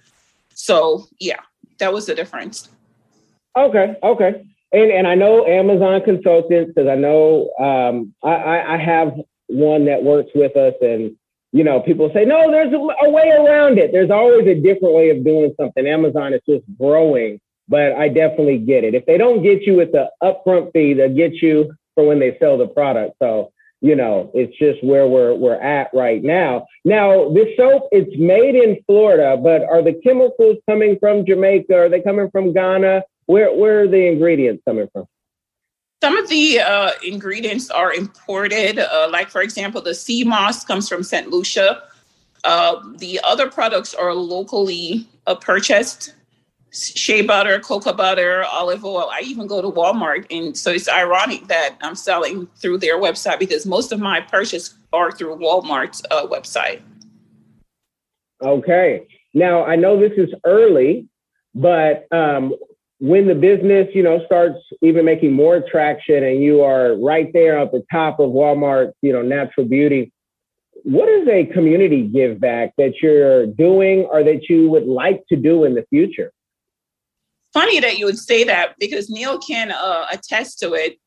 So 0.54 1.06
yeah, 1.20 1.40
that 1.78 1.92
was 1.92 2.06
the 2.06 2.14
difference. 2.14 2.68
Okay, 3.56 3.96
okay. 4.02 4.46
And 4.73 4.90
and 4.90 5.06
I 5.06 5.14
know 5.14 5.46
Amazon 5.46 6.02
consultants 6.02 6.73
because 6.75 6.88
I 6.88 6.96
know 6.96 7.50
um, 7.58 8.14
I, 8.23 8.75
I 8.75 8.78
have 8.78 9.14
one 9.46 9.85
that 9.87 10.02
works 10.02 10.30
with 10.35 10.56
us, 10.56 10.75
and 10.80 11.16
you 11.52 11.64
know 11.64 11.80
people 11.80 12.11
say 12.12 12.25
no, 12.25 12.50
there's 12.50 12.73
a, 12.73 12.76
a 12.76 13.11
way 13.11 13.30
around 13.30 13.78
it. 13.78 13.92
There's 13.92 14.11
always 14.11 14.46
a 14.46 14.54
different 14.54 14.94
way 14.94 15.11
of 15.11 15.25
doing 15.25 15.54
something. 15.58 15.87
Amazon 15.87 16.35
is 16.35 16.40
just 16.49 16.64
growing, 16.78 17.40
but 17.68 17.92
I 17.92 18.08
definitely 18.08 18.58
get 18.58 18.85
it. 18.85 18.94
If 18.94 19.06
they 19.06 19.18
don't 19.18 19.42
get 19.42 19.62
you 19.62 19.76
with 19.76 19.92
the 19.92 20.11
upfront 20.23 20.73
fee, 20.73 20.94
they'll 20.94 21.14
get 21.14 21.35
you 21.35 21.73
for 21.94 22.06
when 22.06 22.18
they 22.18 22.37
sell 22.38 22.58
the 22.58 22.66
product. 22.66 23.14
So 23.23 23.52
you 23.80 23.95
know, 23.95 24.30
it's 24.35 24.56
just 24.59 24.83
where 24.83 25.06
we're 25.06 25.35
we're 25.35 25.61
at 25.61 25.90
right 25.92 26.23
now. 26.23 26.66
Now, 26.85 27.28
this 27.30 27.49
soap 27.56 27.88
it's 27.92 28.16
made 28.18 28.54
in 28.54 28.78
Florida, 28.87 29.37
but 29.37 29.62
are 29.64 29.83
the 29.83 29.95
chemicals 30.04 30.56
coming 30.68 30.99
from 30.99 31.26
Jamaica? 31.26 31.75
Are 31.75 31.88
they 31.88 32.00
coming 32.00 32.30
from 32.30 32.52
Ghana? 32.52 33.02
Where 33.26 33.54
where 33.54 33.83
are 33.83 33.88
the 33.88 34.06
ingredients 34.06 34.62
coming 34.66 34.88
from? 34.92 35.06
Some 36.02 36.16
of 36.16 36.28
the 36.28 36.61
uh, 36.61 36.90
ingredients 37.04 37.71
are 37.71 37.92
imported. 37.92 38.78
Uh, 38.78 39.09
like 39.11 39.30
for 39.30 39.42
example, 39.42 39.80
the 39.80 39.95
sea 39.95 40.25
moss 40.25 40.64
comes 40.64 40.88
from 40.88 41.02
St. 41.02 41.28
Lucia. 41.30 41.83
Uh, 42.45 42.80
the 42.99 43.21
other 43.25 43.50
products 43.50 43.95
are 43.95 44.14
locally 44.14 45.09
uh, 45.26 45.35
purchased. 45.35 46.14
Shea 46.76 47.23
butter, 47.23 47.59
cocoa 47.61 47.95
butter, 47.95 48.45
olive 48.45 48.85
oil. 48.85 49.09
I 49.11 49.21
even 49.21 49.47
go 49.47 49.62
to 49.62 49.71
Walmart, 49.71 50.26
and 50.30 50.56
so 50.56 50.71
it's 50.71 50.88
ironic 50.88 51.47
that 51.49 51.76
I'm 51.80 51.95
selling 51.95 52.47
through 52.56 52.78
their 52.78 53.00
website 53.00 53.38
because 53.38 53.64
most 53.64 53.92
of 53.92 54.00
my 54.00 54.21
purchases 54.21 54.75
are 54.92 55.11
through 55.11 55.37
Walmart's 55.37 56.02
uh, 56.11 56.26
website. 56.26 56.83
Okay. 58.42 59.06
Now 59.33 59.64
I 59.64 59.76
know 59.76 59.99
this 59.99 60.12
is 60.18 60.28
early, 60.45 61.09
but 61.54 62.06
um, 62.12 62.54
when 62.99 63.26
the 63.26 63.35
business, 63.35 63.88
you 63.95 64.02
know, 64.02 64.25
starts 64.26 64.59
even 64.83 65.04
making 65.04 65.33
more 65.33 65.62
traction 65.71 66.25
and 66.25 66.42
you 66.42 66.62
are 66.62 66.95
right 66.97 67.33
there 67.33 67.59
at 67.59 67.73
the 67.73 67.85
top 67.90 68.21
of 68.21 68.30
Walmart, 68.30 68.92
you 69.00 69.12
know, 69.12 69.23
natural 69.23 69.66
beauty, 69.66 70.12
what 70.85 71.09
is 71.09 71.26
a 71.28 71.47
community 71.47 72.06
give 72.06 72.38
back 72.38 72.73
that 72.76 72.95
you're 73.02 73.47
doing 73.47 74.06
or 74.11 74.23
that 74.23 74.49
you 74.49 74.68
would 74.68 74.87
like 74.87 75.25
to 75.28 75.37
do 75.37 75.64
in 75.64 75.75
the 75.75 75.85
future? 75.90 76.33
Funny 77.57 77.81
that 77.81 77.97
you 77.97 78.05
would 78.05 78.19
say 78.19 78.45
that 78.45 78.75
because 78.79 79.09
Neil 79.09 79.39
can 79.39 79.73
uh, 79.73 80.05
attest 80.13 80.59
to 80.59 80.75
it. 80.75 80.99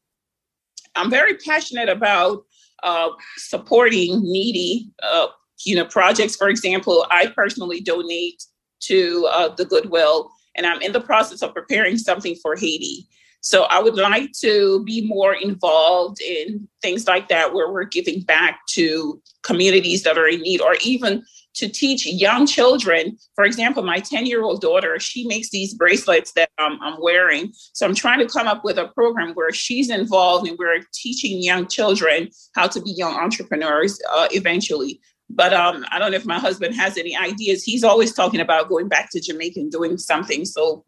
I'm 0.95 1.11
very 1.11 1.35
passionate 1.35 1.89
about 1.89 2.43
uh, 2.81 3.09
supporting 3.37 4.19
needy, 4.23 4.89
uh, 5.03 5.27
you 5.63 5.75
know, 5.75 5.85
projects. 5.85 6.35
For 6.35 6.49
example, 6.49 7.05
I 7.11 7.27
personally 7.27 7.81
donate 7.81 8.43
to 8.79 9.29
uh, 9.31 9.49
the 9.49 9.63
Goodwill 9.63 10.31
and 10.55 10.65
I'm 10.65 10.81
in 10.81 10.91
the 10.91 11.01
process 11.01 11.43
of 11.43 11.53
preparing 11.53 11.99
something 11.99 12.35
for 12.41 12.55
Haiti. 12.55 13.07
So 13.41 13.63
I 13.63 13.79
would 13.81 13.95
like 13.95 14.31
to 14.41 14.83
be 14.83 15.07
more 15.07 15.33
involved 15.33 16.21
in 16.21 16.67
things 16.81 17.07
like 17.07 17.29
that, 17.29 17.53
where 17.53 17.71
we're 17.71 17.85
giving 17.85 18.21
back 18.21 18.59
to 18.71 19.21
communities 19.43 20.03
that 20.03 20.17
are 20.17 20.27
in 20.27 20.41
need, 20.41 20.61
or 20.61 20.75
even 20.83 21.23
to 21.55 21.67
teach 21.67 22.05
young 22.05 22.45
children. 22.45 23.17
For 23.35 23.43
example, 23.43 23.83
my 23.83 23.99
10 23.99 24.25
year 24.25 24.43
old 24.43 24.61
daughter, 24.61 24.99
she 24.99 25.27
makes 25.27 25.49
these 25.49 25.73
bracelets 25.73 26.31
that 26.33 26.49
um, 26.57 26.79
I'm 26.81 27.01
wearing. 27.01 27.51
So 27.73 27.85
I'm 27.85 27.95
trying 27.95 28.19
to 28.19 28.27
come 28.27 28.47
up 28.47 28.63
with 28.63 28.77
a 28.77 28.87
program 28.89 29.33
where 29.33 29.51
she's 29.51 29.89
involved 29.89 30.47
and 30.47 30.57
we're 30.57 30.81
teaching 30.93 31.41
young 31.41 31.67
children 31.67 32.29
how 32.55 32.67
to 32.67 32.81
be 32.81 32.91
young 32.91 33.13
entrepreneurs 33.13 33.99
uh, 34.11 34.27
eventually. 34.31 35.01
But 35.29 35.53
um, 35.53 35.85
I 35.91 35.99
don't 35.99 36.11
know 36.11 36.17
if 36.17 36.25
my 36.25 36.39
husband 36.39 36.75
has 36.75 36.97
any 36.97 37.15
ideas. 37.15 37.63
He's 37.63 37.83
always 37.83 38.13
talking 38.13 38.39
about 38.39 38.69
going 38.69 38.87
back 38.87 39.09
to 39.11 39.21
Jamaica 39.21 39.59
and 39.59 39.71
doing 39.71 39.97
something. 39.97 40.43
So, 40.43 40.85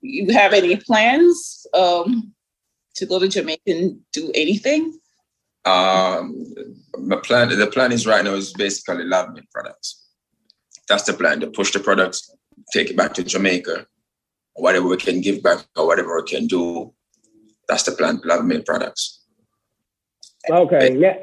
you 0.00 0.32
have 0.32 0.52
any 0.52 0.76
plans 0.76 1.66
um, 1.74 2.32
to 2.96 3.06
go 3.06 3.18
to 3.18 3.28
Jamaica 3.28 3.62
and 3.66 4.00
do 4.12 4.30
anything? 4.34 4.98
Um, 5.64 6.44
my 6.98 7.16
plan. 7.16 7.48
The 7.48 7.66
plan 7.66 7.92
is 7.92 8.06
right 8.06 8.24
now 8.24 8.34
is 8.34 8.52
basically 8.52 9.04
lab 9.04 9.34
made 9.34 9.50
products. 9.50 10.06
That's 10.88 11.04
the 11.04 11.12
plan. 11.12 11.40
To 11.40 11.48
push 11.48 11.72
the 11.72 11.80
products, 11.80 12.34
take 12.72 12.90
it 12.90 12.96
back 12.96 13.14
to 13.14 13.22
Jamaica, 13.22 13.86
whatever 14.54 14.88
we 14.88 14.96
can 14.96 15.20
give 15.20 15.42
back 15.42 15.64
or 15.76 15.86
whatever 15.86 16.16
we 16.16 16.28
can 16.28 16.46
do. 16.46 16.92
That's 17.68 17.84
the 17.84 17.92
plan. 17.92 18.20
Lab 18.24 18.44
made 18.44 18.64
products. 18.64 19.20
Okay. 20.48 20.96
Yeah. 20.96 21.18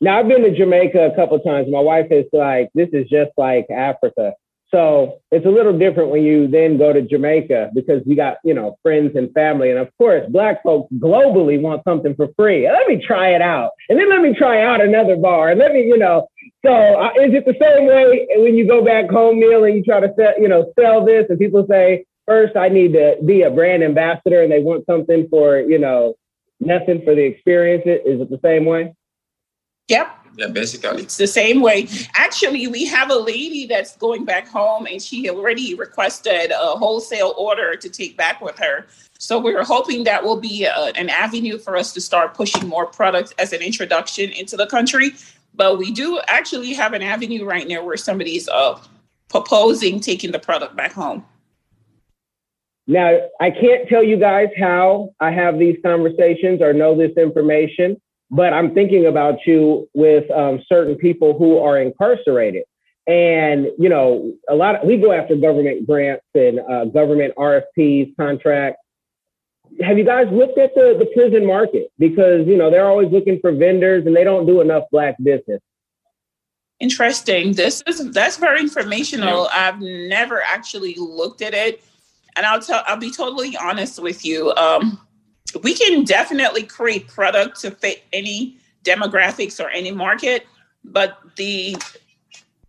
Now 0.00 0.20
I've 0.20 0.28
been 0.28 0.42
to 0.42 0.56
Jamaica 0.56 1.10
a 1.12 1.16
couple 1.16 1.40
times. 1.40 1.68
My 1.68 1.80
wife 1.80 2.06
is 2.10 2.26
like, 2.32 2.70
this 2.74 2.88
is 2.92 3.08
just 3.08 3.32
like 3.36 3.68
Africa. 3.70 4.34
So 4.70 5.20
it's 5.30 5.46
a 5.46 5.50
little 5.50 5.76
different 5.78 6.10
when 6.10 6.22
you 6.22 6.46
then 6.46 6.76
go 6.76 6.92
to 6.92 7.00
Jamaica 7.00 7.70
because 7.74 8.02
you 8.04 8.14
got, 8.16 8.36
you 8.44 8.52
know, 8.52 8.76
friends 8.82 9.16
and 9.16 9.32
family. 9.32 9.70
And 9.70 9.78
of 9.78 9.88
course, 9.96 10.28
black 10.28 10.62
folks 10.62 10.92
globally 10.94 11.60
want 11.60 11.82
something 11.84 12.14
for 12.14 12.28
free. 12.36 12.68
Let 12.68 12.86
me 12.86 13.02
try 13.04 13.30
it 13.30 13.40
out. 13.40 13.70
And 13.88 13.98
then 13.98 14.10
let 14.10 14.20
me 14.20 14.34
try 14.34 14.62
out 14.62 14.82
another 14.82 15.16
bar. 15.16 15.50
And 15.50 15.58
let 15.58 15.72
me, 15.72 15.84
you 15.84 15.96
know, 15.96 16.28
so 16.64 16.72
uh, 16.72 17.12
is 17.16 17.32
it 17.32 17.46
the 17.46 17.54
same 17.60 17.86
way 17.86 18.26
when 18.42 18.56
you 18.56 18.66
go 18.66 18.84
back 18.84 19.08
home, 19.08 19.40
Neil, 19.40 19.64
and 19.64 19.74
you 19.74 19.82
try 19.82 20.00
to 20.00 20.12
sell, 20.18 20.34
you 20.38 20.48
know, 20.48 20.70
sell 20.78 21.02
this 21.02 21.24
and 21.30 21.38
people 21.38 21.64
say, 21.68 22.04
first 22.26 22.54
I 22.54 22.68
need 22.68 22.92
to 22.92 23.16
be 23.24 23.42
a 23.42 23.50
brand 23.50 23.82
ambassador 23.82 24.42
and 24.42 24.52
they 24.52 24.60
want 24.60 24.84
something 24.84 25.28
for, 25.30 25.60
you 25.60 25.78
know, 25.78 26.14
nothing 26.60 27.02
for 27.04 27.14
the 27.14 27.22
experience. 27.22 27.84
Is 27.86 28.20
it 28.20 28.28
the 28.28 28.40
same 28.44 28.66
way? 28.66 28.94
Yep. 29.88 30.17
Yeah, 30.38 30.46
basically. 30.46 31.02
It's 31.02 31.16
the 31.16 31.26
same 31.26 31.60
way. 31.60 31.88
Actually, 32.14 32.68
we 32.68 32.86
have 32.86 33.10
a 33.10 33.16
lady 33.16 33.66
that's 33.66 33.96
going 33.96 34.24
back 34.24 34.46
home 34.46 34.86
and 34.86 35.02
she 35.02 35.28
already 35.28 35.74
requested 35.74 36.52
a 36.52 36.76
wholesale 36.76 37.34
order 37.36 37.74
to 37.74 37.88
take 37.88 38.16
back 38.16 38.40
with 38.40 38.56
her. 38.58 38.86
So 39.18 39.40
we're 39.40 39.64
hoping 39.64 40.04
that 40.04 40.22
will 40.22 40.40
be 40.40 40.62
a, 40.62 40.92
an 40.94 41.08
avenue 41.08 41.58
for 41.58 41.76
us 41.76 41.92
to 41.94 42.00
start 42.00 42.34
pushing 42.34 42.68
more 42.68 42.86
products 42.86 43.34
as 43.40 43.52
an 43.52 43.62
introduction 43.62 44.30
into 44.30 44.56
the 44.56 44.68
country. 44.68 45.10
But 45.56 45.76
we 45.76 45.90
do 45.90 46.20
actually 46.28 46.72
have 46.72 46.92
an 46.92 47.02
avenue 47.02 47.44
right 47.44 47.66
now 47.66 47.84
where 47.84 47.96
somebody's 47.96 48.48
uh, 48.48 48.80
proposing 49.28 49.98
taking 49.98 50.30
the 50.30 50.38
product 50.38 50.76
back 50.76 50.92
home. 50.92 51.26
Now, 52.86 53.18
I 53.40 53.50
can't 53.50 53.88
tell 53.88 54.04
you 54.04 54.16
guys 54.16 54.50
how 54.56 55.14
I 55.18 55.32
have 55.32 55.58
these 55.58 55.78
conversations 55.82 56.62
or 56.62 56.72
know 56.72 56.96
this 56.96 57.16
information 57.16 58.00
but 58.30 58.52
I'm 58.52 58.74
thinking 58.74 59.06
about 59.06 59.46
you 59.46 59.88
with 59.94 60.30
um, 60.30 60.62
certain 60.68 60.96
people 60.96 61.36
who 61.38 61.58
are 61.58 61.80
incarcerated. 61.80 62.64
And, 63.06 63.68
you 63.78 63.88
know, 63.88 64.34
a 64.50 64.54
lot 64.54 64.76
of, 64.76 64.86
we 64.86 64.98
go 64.98 65.12
after 65.12 65.34
government 65.34 65.86
grants 65.86 66.26
and 66.34 66.60
uh, 66.60 66.84
government 66.86 67.34
RFPs, 67.38 68.14
contracts. 68.16 68.80
Have 69.80 69.96
you 69.96 70.04
guys 70.04 70.26
looked 70.30 70.58
at 70.58 70.74
the, 70.74 70.94
the 70.98 71.06
prison 71.14 71.46
market? 71.46 71.90
Because, 71.98 72.46
you 72.46 72.56
know, 72.56 72.70
they're 72.70 72.88
always 72.88 73.10
looking 73.10 73.38
for 73.40 73.52
vendors 73.52 74.06
and 74.06 74.14
they 74.14 74.24
don't 74.24 74.44
do 74.44 74.60
enough 74.60 74.84
black 74.92 75.16
business. 75.22 75.60
Interesting. 76.80 77.54
This 77.54 77.82
is, 77.86 78.10
that's 78.12 78.36
very 78.36 78.60
informational. 78.60 79.48
I've 79.52 79.80
never 79.80 80.42
actually 80.42 80.94
looked 80.96 81.40
at 81.40 81.54
it. 81.54 81.82
And 82.36 82.44
I'll 82.44 82.60
tell, 82.60 82.82
I'll 82.86 82.98
be 82.98 83.10
totally 83.10 83.56
honest 83.56 84.00
with 84.00 84.24
you. 84.24 84.52
Um, 84.52 85.00
we 85.62 85.74
can 85.74 86.04
definitely 86.04 86.62
create 86.62 87.08
product 87.08 87.60
to 87.60 87.70
fit 87.70 88.04
any 88.12 88.58
demographics 88.84 89.62
or 89.62 89.68
any 89.70 89.92
market, 89.92 90.46
but 90.84 91.18
the 91.36 91.76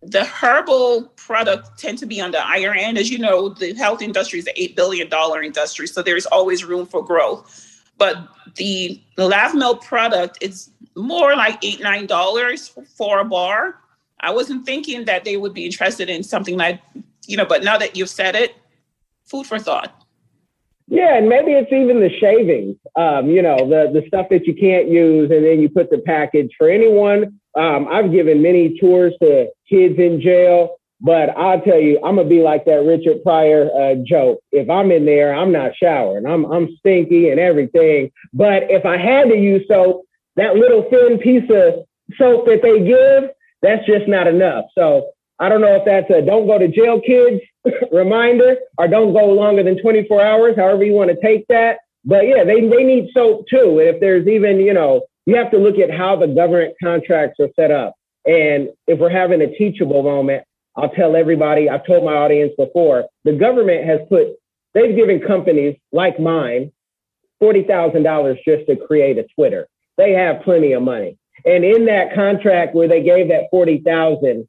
the 0.02 0.24
herbal 0.24 1.12
product 1.16 1.78
tend 1.78 1.98
to 1.98 2.06
be 2.06 2.22
on 2.22 2.30
the 2.30 2.40
higher 2.40 2.72
end. 2.72 2.96
As 2.96 3.10
you 3.10 3.18
know, 3.18 3.50
the 3.50 3.74
health 3.74 4.00
industry 4.00 4.38
is 4.38 4.46
an 4.46 4.54
eight 4.56 4.74
billion 4.74 5.08
dollar 5.08 5.42
industry, 5.42 5.86
so 5.86 6.02
there's 6.02 6.26
always 6.26 6.64
room 6.64 6.86
for 6.86 7.04
growth. 7.04 7.82
But 7.98 8.16
the 8.56 9.00
Lavmel 9.18 9.82
product 9.82 10.38
is 10.40 10.70
more 10.96 11.36
like 11.36 11.62
eight 11.62 11.80
nine 11.80 12.06
dollars 12.06 12.68
for 12.96 13.20
a 13.20 13.24
bar. 13.24 13.76
I 14.20 14.30
wasn't 14.30 14.64
thinking 14.64 15.04
that 15.04 15.24
they 15.24 15.36
would 15.36 15.54
be 15.54 15.64
interested 15.64 16.10
in 16.10 16.22
something 16.22 16.56
like, 16.56 16.80
you 17.26 17.36
know, 17.36 17.44
but 17.44 17.62
now 17.62 17.78
that 17.78 17.96
you've 17.96 18.10
said 18.10 18.34
it, 18.34 18.54
food 19.24 19.46
for 19.46 19.58
thought. 19.58 19.99
Yeah, 20.90 21.16
and 21.16 21.28
maybe 21.28 21.52
it's 21.52 21.72
even 21.72 22.00
the 22.00 22.10
shavings, 22.18 22.76
um, 22.96 23.30
you 23.30 23.42
know, 23.42 23.56
the, 23.58 23.92
the 23.92 24.04
stuff 24.08 24.26
that 24.30 24.44
you 24.44 24.54
can't 24.54 24.88
use, 24.88 25.30
and 25.30 25.44
then 25.44 25.60
you 25.60 25.68
put 25.68 25.88
the 25.88 25.98
package 25.98 26.50
for 26.58 26.68
anyone. 26.68 27.40
Um, 27.56 27.86
I've 27.88 28.10
given 28.10 28.42
many 28.42 28.76
tours 28.76 29.14
to 29.22 29.48
kids 29.68 29.98
in 29.98 30.20
jail. 30.20 30.76
But 31.00 31.30
I'll 31.30 31.60
tell 31.62 31.78
you, 31.78 31.98
I'm 32.04 32.16
gonna 32.16 32.28
be 32.28 32.42
like 32.42 32.66
that 32.66 32.84
Richard 32.84 33.22
Pryor 33.22 33.70
uh, 33.74 33.94
joke. 34.04 34.40
If 34.52 34.68
I'm 34.68 34.92
in 34.92 35.06
there, 35.06 35.34
I'm 35.34 35.50
not 35.50 35.72
showering. 35.74 36.26
I'm 36.26 36.44
I'm 36.44 36.76
stinky 36.78 37.30
and 37.30 37.40
everything. 37.40 38.10
But 38.34 38.64
if 38.64 38.84
I 38.84 38.98
had 38.98 39.30
to 39.30 39.36
use 39.36 39.66
soap, 39.66 40.04
that 40.36 40.56
little 40.56 40.84
thin 40.90 41.18
piece 41.18 41.48
of 41.50 41.86
soap 42.18 42.44
that 42.46 42.60
they 42.62 42.84
give, 42.84 43.30
that's 43.62 43.86
just 43.86 44.08
not 44.08 44.26
enough. 44.26 44.66
So 44.76 45.10
I 45.38 45.48
don't 45.48 45.62
know 45.62 45.76
if 45.76 45.86
that's 45.86 46.10
a 46.10 46.20
don't 46.20 46.46
go 46.46 46.58
to 46.58 46.68
jail 46.68 47.00
kids 47.00 47.40
reminder 47.92 48.56
or 48.78 48.88
don't 48.88 49.12
go 49.12 49.26
longer 49.26 49.62
than 49.62 49.80
24 49.80 50.22
hours, 50.22 50.56
however 50.56 50.84
you 50.84 50.92
want 50.92 51.10
to 51.10 51.20
take 51.20 51.46
that. 51.48 51.78
But 52.04 52.26
yeah, 52.26 52.44
they, 52.44 52.60
they 52.60 52.84
need 52.84 53.10
soap 53.12 53.46
too. 53.48 53.78
And 53.78 53.88
if 53.88 54.00
there's 54.00 54.26
even, 54.26 54.58
you 54.58 54.72
know, 54.72 55.02
you 55.26 55.36
have 55.36 55.50
to 55.50 55.58
look 55.58 55.78
at 55.78 55.90
how 55.90 56.16
the 56.16 56.26
government 56.26 56.74
contracts 56.82 57.38
are 57.40 57.50
set 57.56 57.70
up. 57.70 57.94
And 58.24 58.70
if 58.86 58.98
we're 58.98 59.10
having 59.10 59.42
a 59.42 59.54
teachable 59.56 60.02
moment, 60.02 60.44
I'll 60.76 60.90
tell 60.90 61.16
everybody, 61.16 61.68
I've 61.68 61.86
told 61.86 62.04
my 62.04 62.14
audience 62.14 62.52
before, 62.56 63.04
the 63.24 63.32
government 63.32 63.84
has 63.84 64.00
put, 64.08 64.28
they've 64.72 64.96
given 64.96 65.20
companies 65.20 65.76
like 65.92 66.18
mine 66.18 66.72
$40,000 67.42 68.36
just 68.44 68.66
to 68.66 68.76
create 68.76 69.18
a 69.18 69.26
Twitter. 69.34 69.68
They 69.96 70.12
have 70.12 70.42
plenty 70.42 70.72
of 70.72 70.82
money. 70.82 71.18
And 71.44 71.64
in 71.64 71.86
that 71.86 72.14
contract 72.14 72.74
where 72.74 72.88
they 72.88 73.02
gave 73.02 73.28
that 73.28 73.44
40,000, 73.50 74.48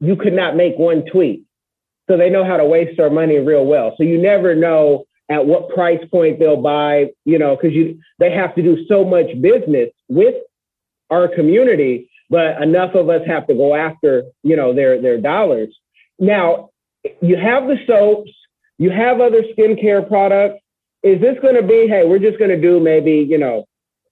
you 0.00 0.16
could 0.16 0.32
not 0.32 0.56
make 0.56 0.76
one 0.76 1.04
tweet. 1.04 1.44
So 2.08 2.16
they 2.16 2.30
know 2.30 2.44
how 2.44 2.56
to 2.56 2.64
waste 2.64 2.96
their 2.96 3.10
money 3.10 3.38
real 3.38 3.66
well. 3.66 3.94
So 3.96 4.02
you 4.02 4.20
never 4.20 4.54
know 4.54 5.04
at 5.30 5.44
what 5.44 5.68
price 5.68 6.02
point 6.10 6.38
they'll 6.38 6.62
buy, 6.62 7.08
you 7.24 7.38
know, 7.38 7.54
because 7.54 7.74
you 7.74 8.00
they 8.18 8.32
have 8.32 8.54
to 8.54 8.62
do 8.62 8.86
so 8.86 9.04
much 9.04 9.26
business 9.40 9.90
with 10.08 10.34
our 11.10 11.28
community, 11.28 12.10
but 12.30 12.60
enough 12.62 12.94
of 12.94 13.08
us 13.08 13.26
have 13.26 13.46
to 13.46 13.54
go 13.54 13.74
after, 13.74 14.24
you 14.42 14.56
know, 14.56 14.74
their 14.74 15.00
their 15.00 15.20
dollars. 15.20 15.68
Now, 16.18 16.70
you 17.20 17.36
have 17.36 17.68
the 17.68 17.78
soaps, 17.86 18.30
you 18.78 18.90
have 18.90 19.20
other 19.20 19.42
skincare 19.56 20.06
products. 20.06 20.60
Is 21.02 21.20
this 21.20 21.36
going 21.40 21.54
to 21.54 21.62
be, 21.62 21.86
hey, 21.86 22.04
we're 22.04 22.18
just 22.18 22.38
going 22.38 22.50
to 22.50 22.60
do 22.60 22.80
maybe, 22.80 23.18
you 23.28 23.38
know, 23.38 23.66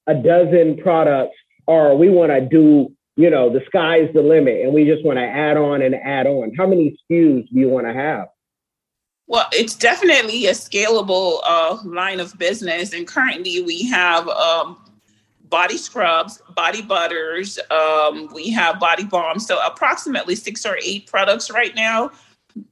a 0.06 0.14
dozen 0.14 0.76
products, 0.76 1.34
or 1.66 1.96
we 1.96 2.08
want 2.08 2.30
to 2.30 2.40
do, 2.40 2.92
you 3.16 3.30
know, 3.30 3.50
the 3.50 3.62
sky's 3.66 4.12
the 4.12 4.22
limit 4.22 4.60
and 4.60 4.72
we 4.72 4.84
just 4.84 5.04
want 5.04 5.18
to 5.18 5.24
add 5.24 5.56
on 5.56 5.82
and 5.82 5.94
add 5.94 6.26
on? 6.26 6.54
How 6.56 6.66
many 6.66 6.98
SKUs 7.10 7.48
do 7.48 7.58
you 7.58 7.68
want 7.68 7.86
to 7.86 7.94
have? 7.94 8.28
Well, 9.26 9.48
it's 9.52 9.74
definitely 9.74 10.46
a 10.46 10.52
scalable 10.52 11.40
uh, 11.44 11.78
line 11.84 12.20
of 12.20 12.38
business. 12.38 12.92
And 12.92 13.06
currently 13.06 13.60
we 13.62 13.82
have 13.88 14.28
um, 14.28 14.78
body 15.48 15.78
scrubs, 15.78 16.40
body 16.54 16.82
butters, 16.82 17.58
um, 17.70 18.28
we 18.32 18.50
have 18.50 18.78
body 18.78 19.04
balms. 19.04 19.46
So 19.46 19.58
approximately 19.66 20.36
six 20.36 20.64
or 20.64 20.78
eight 20.82 21.06
products 21.06 21.50
right 21.50 21.74
now. 21.74 22.12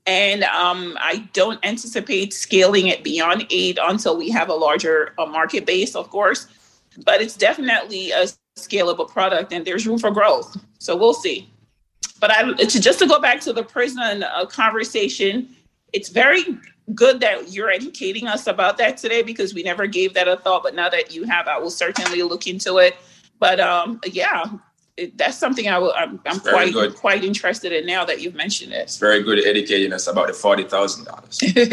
And 0.07 0.45
um, 0.45 0.97
I 1.01 1.29
don't 1.33 1.63
anticipate 1.65 2.33
scaling 2.33 2.87
it 2.87 3.03
beyond 3.03 3.47
eight 3.51 3.79
until 3.83 4.17
we 4.17 4.31
have 4.31 4.49
a 4.49 4.55
larger 4.55 5.13
uh, 5.19 5.27
market 5.27 5.67
base, 5.67 5.97
of 5.97 6.09
course. 6.11 6.47
But 7.05 7.21
it's 7.21 7.37
definitely 7.37 8.13
a 8.13 8.29
scalable 8.57 9.09
product 9.09 9.53
and 9.53 9.65
there's 9.65 9.87
room 9.87 9.99
for 9.99 10.11
growth. 10.11 10.57
So 10.79 10.97
we'll 10.97 11.15
see. 11.15 11.51
But 12.21 12.31
I, 12.31 12.53
to, 12.53 12.81
just 12.81 12.99
to 13.01 13.07
go 13.07 13.21
back 13.21 13.41
to 13.43 13.53
the 13.53 13.63
prison 13.63 14.23
uh, 14.23 14.47
conversation, 14.47 15.55
it's 15.93 16.09
very 16.09 16.43
good 16.95 17.21
that 17.21 17.53
you're 17.53 17.71
educating 17.71 18.27
us 18.27 18.47
about 18.47 18.79
that 18.79 18.97
today 18.97 19.23
because 19.23 19.55
we 19.55 19.63
never 19.63 19.87
gave 19.87 20.15
that 20.15 20.29
a 20.29 20.37
thought. 20.37 20.63
But 20.63 20.75
now 20.75 20.89
that 20.89 21.15
you 21.15 21.25
have, 21.25 21.49
I 21.49 21.59
will 21.59 21.71
certainly 21.71 22.23
look 22.23 22.47
into 22.47 22.79
it. 22.79 22.97
But 23.39 23.61
um, 23.61 24.01
yeah, 24.07 24.45
it, 24.97 25.19
that's 25.19 25.37
something 25.37 25.69
I 25.69 25.79
will, 25.79 25.93
I'm, 25.97 26.21
I'm 26.27 26.41
quite 26.41 26.73
good. 26.73 26.95
quite 26.95 27.25
interested 27.25 27.73
in 27.73 27.87
now 27.87 28.05
that 28.05 28.21
you've 28.21 28.35
mentioned 28.35 28.73
it. 28.73 28.83
It's 28.83 28.99
very 28.99 29.23
good 29.23 29.39
at 29.39 29.47
educating 29.47 29.93
us 29.93 30.07
about 30.07 30.29
the 30.29 30.33
forty 30.33 30.65
thousand 30.65 31.07
dollars. 31.07 31.39
yeah, 31.43 31.65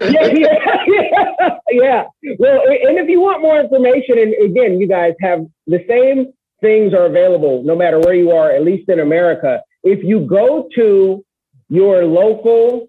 yeah, 0.00 1.58
yeah. 1.70 2.04
Well, 2.38 2.60
and 2.62 2.98
if 2.98 3.08
you 3.08 3.20
want 3.20 3.42
more 3.42 3.58
information, 3.58 4.18
and 4.18 4.34
again, 4.44 4.80
you 4.80 4.86
guys 4.86 5.14
have 5.20 5.44
the 5.66 5.84
same 5.88 6.32
things 6.60 6.94
are 6.94 7.06
available 7.06 7.62
no 7.64 7.74
matter 7.74 7.98
where 7.98 8.14
you 8.14 8.30
are, 8.30 8.50
at 8.50 8.62
least 8.62 8.88
in 8.88 9.00
America. 9.00 9.60
If 9.82 10.04
you 10.04 10.20
go 10.20 10.68
to 10.76 11.24
your 11.68 12.04
local 12.04 12.88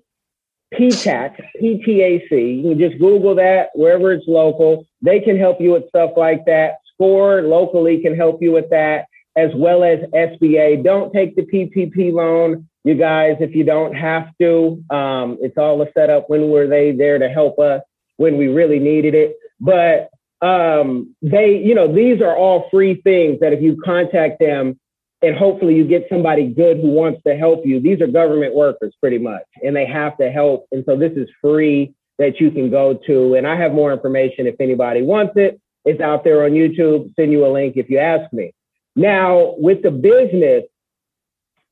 PTAC, 0.73 1.39
PTAC. 1.61 2.31
You 2.31 2.69
can 2.69 2.79
just 2.79 2.99
Google 2.99 3.35
that 3.35 3.69
wherever 3.75 4.11
it's 4.11 4.27
local. 4.27 4.85
They 5.01 5.19
can 5.19 5.37
help 5.37 5.61
you 5.61 5.71
with 5.71 5.87
stuff 5.89 6.11
like 6.17 6.45
that. 6.45 6.77
SCORE 6.93 7.43
locally 7.43 8.01
can 8.01 8.15
help 8.15 8.41
you 8.41 8.51
with 8.51 8.69
that, 8.69 9.05
as 9.35 9.51
well 9.55 9.83
as 9.83 9.99
SBA. 10.13 10.83
Don't 10.83 11.11
take 11.11 11.35
the 11.35 11.43
PPP 11.43 12.13
loan, 12.13 12.67
you 12.83 12.95
guys, 12.95 13.37
if 13.39 13.55
you 13.55 13.63
don't 13.63 13.93
have 13.95 14.27
to. 14.39 14.83
Um, 14.89 15.37
it's 15.41 15.57
all 15.57 15.81
a 15.81 15.87
setup. 15.93 16.29
When 16.29 16.49
were 16.49 16.67
they 16.67 16.91
there 16.91 17.17
to 17.17 17.29
help 17.29 17.59
us 17.59 17.81
when 18.17 18.37
we 18.37 18.47
really 18.47 18.79
needed 18.79 19.15
it? 19.15 19.35
But 19.59 20.09
um, 20.45 21.15
they, 21.21 21.57
you 21.57 21.73
know, 21.73 21.93
these 21.93 22.21
are 22.21 22.35
all 22.35 22.67
free 22.69 23.01
things 23.01 23.39
that 23.39 23.53
if 23.53 23.61
you 23.61 23.77
contact 23.83 24.39
them, 24.39 24.79
and 25.21 25.37
hopefully 25.37 25.73
you 25.73 25.85
get 25.85 26.05
somebody 26.09 26.47
good 26.47 26.77
who 26.77 26.89
wants 26.89 27.21
to 27.25 27.37
help 27.37 27.65
you. 27.65 27.79
These 27.79 28.01
are 28.01 28.07
government 28.07 28.53
workers 28.53 28.93
pretty 28.99 29.19
much, 29.19 29.45
and 29.63 29.73
they 29.73 29.85
have 29.85 30.17
to 30.17 30.29
help. 30.29 30.67
And 30.73 30.83
so 30.85 30.97
this 30.97 31.13
is 31.13 31.29
free 31.41 31.93
that 32.19 32.41
you 32.41 32.51
can 32.51 32.69
go 32.69 32.99
to. 33.07 33.35
And 33.35 33.47
I 33.47 33.55
have 33.55 33.71
more 33.71 33.93
information 33.93 34.47
if 34.47 34.55
anybody 34.59 35.01
wants 35.01 35.33
it. 35.37 35.61
It's 35.85 36.01
out 36.01 36.25
there 36.25 36.43
on 36.43 36.51
YouTube. 36.51 37.13
Send 37.15 37.31
you 37.31 37.45
a 37.45 37.51
link 37.51 37.77
if 37.77 37.89
you 37.89 37.99
ask 37.99 38.31
me. 38.33 38.53
Now, 38.95 39.55
with 39.57 39.81
the 39.81 39.91
business, 39.91 40.63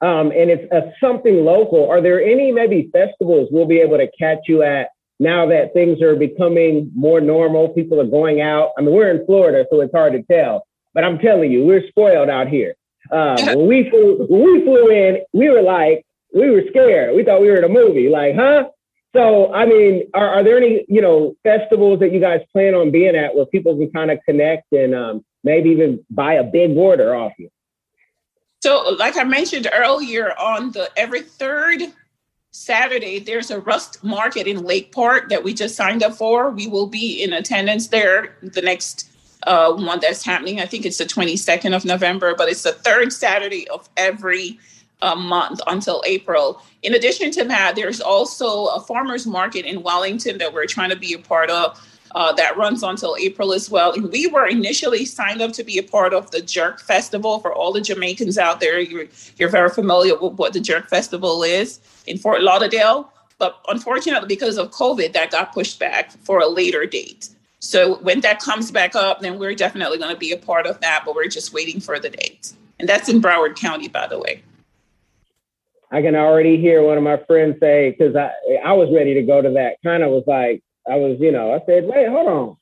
um, 0.01 0.31
and 0.31 0.49
it's 0.49 0.71
a, 0.71 0.91
something 0.99 1.45
local, 1.45 1.89
are 1.89 2.01
there 2.01 2.21
any 2.21 2.51
maybe 2.51 2.89
festivals 2.91 3.49
we'll 3.51 3.67
be 3.67 3.79
able 3.79 3.97
to 3.97 4.09
catch 4.17 4.39
you 4.47 4.63
at 4.63 4.89
now 5.19 5.45
that 5.47 5.73
things 5.73 6.01
are 6.01 6.15
becoming 6.15 6.91
more 6.95 7.21
normal? 7.21 7.69
People 7.69 8.01
are 8.01 8.07
going 8.07 8.41
out. 8.41 8.71
I 8.77 8.81
mean, 8.81 8.95
we're 8.95 9.11
in 9.11 9.25
Florida, 9.25 9.65
so 9.71 9.81
it's 9.81 9.93
hard 9.93 10.13
to 10.13 10.23
tell. 10.23 10.65
But 10.93 11.03
I'm 11.03 11.19
telling 11.19 11.51
you, 11.51 11.63
we're 11.63 11.87
spoiled 11.87 12.29
out 12.29 12.47
here. 12.47 12.73
Um, 13.11 13.35
when 13.45 13.67
we 13.67 13.89
flew, 13.89 14.25
when 14.27 14.43
we 14.43 14.63
flew 14.63 14.89
in, 14.89 15.19
we 15.33 15.49
were 15.49 15.61
like, 15.61 16.03
we 16.33 16.49
were 16.49 16.63
scared. 16.69 17.15
We 17.15 17.23
thought 17.23 17.41
we 17.41 17.49
were 17.49 17.57
in 17.57 17.63
a 17.63 17.69
movie. 17.69 18.09
Like, 18.09 18.35
huh? 18.35 18.69
So, 19.13 19.53
I 19.53 19.65
mean, 19.65 20.09
are, 20.13 20.29
are 20.29 20.43
there 20.43 20.57
any, 20.57 20.85
you 20.87 21.01
know, 21.01 21.35
festivals 21.43 21.99
that 21.99 22.13
you 22.13 22.19
guys 22.19 22.39
plan 22.51 22.73
on 22.73 22.91
being 22.91 23.15
at 23.15 23.35
where 23.35 23.45
people 23.45 23.75
can 23.75 23.91
kind 23.91 24.09
of 24.09 24.19
connect 24.25 24.71
and 24.71 24.95
um, 24.95 25.25
maybe 25.43 25.69
even 25.69 26.03
buy 26.09 26.33
a 26.33 26.43
big 26.43 26.75
order 26.77 27.15
off 27.15 27.33
you? 27.37 27.49
So, 28.61 28.95
like 28.99 29.17
I 29.17 29.23
mentioned 29.23 29.67
earlier, 29.73 30.37
on 30.37 30.71
the 30.71 30.89
every 30.95 31.21
third 31.21 31.81
Saturday, 32.51 33.19
there's 33.19 33.49
a 33.49 33.59
Rust 33.59 34.03
Market 34.03 34.45
in 34.45 34.63
Lake 34.63 34.91
Park 34.91 35.29
that 35.29 35.43
we 35.43 35.53
just 35.53 35.75
signed 35.75 36.03
up 36.03 36.13
for. 36.13 36.51
We 36.51 36.67
will 36.67 36.87
be 36.87 37.23
in 37.23 37.33
attendance 37.33 37.87
there 37.87 38.35
the 38.41 38.61
next 38.61 39.09
uh, 39.47 39.73
one 39.73 39.99
that's 39.99 40.23
happening. 40.23 40.59
I 40.59 40.65
think 40.65 40.85
it's 40.85 40.97
the 40.97 41.05
22nd 41.05 41.75
of 41.75 41.85
November, 41.85 42.35
but 42.35 42.49
it's 42.49 42.63
the 42.63 42.73
third 42.73 43.11
Saturday 43.11 43.67
of 43.69 43.89
every 43.97 44.59
uh, 45.01 45.15
month 45.15 45.61
until 45.67 46.03
April. 46.05 46.61
In 46.83 46.93
addition 46.93 47.31
to 47.31 47.43
that, 47.45 47.75
there's 47.75 48.01
also 48.01 48.67
a 48.67 48.81
farmers 48.81 49.25
market 49.25 49.65
in 49.65 49.81
Wellington 49.81 50.37
that 50.37 50.53
we're 50.53 50.67
trying 50.67 50.91
to 50.91 50.95
be 50.95 51.13
a 51.13 51.19
part 51.19 51.49
of. 51.49 51.79
Uh, 52.13 52.33
that 52.33 52.57
runs 52.57 52.83
until 52.83 53.15
April 53.17 53.53
as 53.53 53.69
well. 53.69 53.93
And 53.93 54.11
we 54.11 54.27
were 54.27 54.45
initially 54.45 55.05
signed 55.05 55.41
up 55.41 55.53
to 55.53 55.63
be 55.63 55.77
a 55.77 55.83
part 55.83 56.13
of 56.13 56.29
the 56.31 56.41
Jerk 56.41 56.81
Festival 56.81 57.39
for 57.39 57.53
all 57.53 57.71
the 57.71 57.79
Jamaicans 57.79 58.37
out 58.37 58.59
there. 58.59 58.79
You're, 58.79 59.07
you're 59.37 59.49
very 59.49 59.69
familiar 59.69 60.17
with 60.19 60.33
what 60.33 60.51
the 60.51 60.59
Jerk 60.59 60.89
Festival 60.89 61.41
is 61.43 61.79
in 62.07 62.17
Fort 62.17 62.41
Lauderdale. 62.41 63.11
But 63.37 63.57
unfortunately, 63.69 64.27
because 64.27 64.57
of 64.57 64.71
COVID, 64.71 65.13
that 65.13 65.31
got 65.31 65.53
pushed 65.53 65.79
back 65.79 66.11
for 66.11 66.39
a 66.39 66.47
later 66.47 66.85
date. 66.85 67.29
So 67.59 67.97
when 67.99 68.19
that 68.21 68.39
comes 68.39 68.71
back 68.71 68.93
up, 68.95 69.21
then 69.21 69.39
we're 69.39 69.55
definitely 69.55 69.97
going 69.97 70.13
to 70.13 70.19
be 70.19 70.31
a 70.31 70.37
part 70.37 70.65
of 70.67 70.81
that, 70.81 71.03
but 71.05 71.15
we're 71.15 71.27
just 71.27 71.53
waiting 71.53 71.79
for 71.79 71.97
the 71.97 72.09
date. 72.09 72.53
And 72.79 72.89
that's 72.89 73.07
in 73.07 73.21
Broward 73.21 73.55
County, 73.55 73.87
by 73.87 74.07
the 74.07 74.19
way. 74.19 74.43
I 75.91 76.01
can 76.01 76.15
already 76.15 76.59
hear 76.59 76.81
one 76.83 76.97
of 76.97 77.03
my 77.03 77.17
friends 77.25 77.57
say, 77.59 77.91
because 77.91 78.15
I, 78.15 78.31
I 78.65 78.73
was 78.73 78.89
ready 78.93 79.13
to 79.13 79.21
go 79.21 79.41
to 79.41 79.49
that, 79.51 79.77
kind 79.83 80.03
of 80.03 80.09
was 80.11 80.23
like, 80.25 80.63
I 80.89 80.95
was, 80.95 81.17
you 81.19 81.31
know, 81.31 81.53
I 81.53 81.61
said, 81.65 81.85
wait, 81.85 82.07
hold 82.07 82.27
on. 82.27 82.57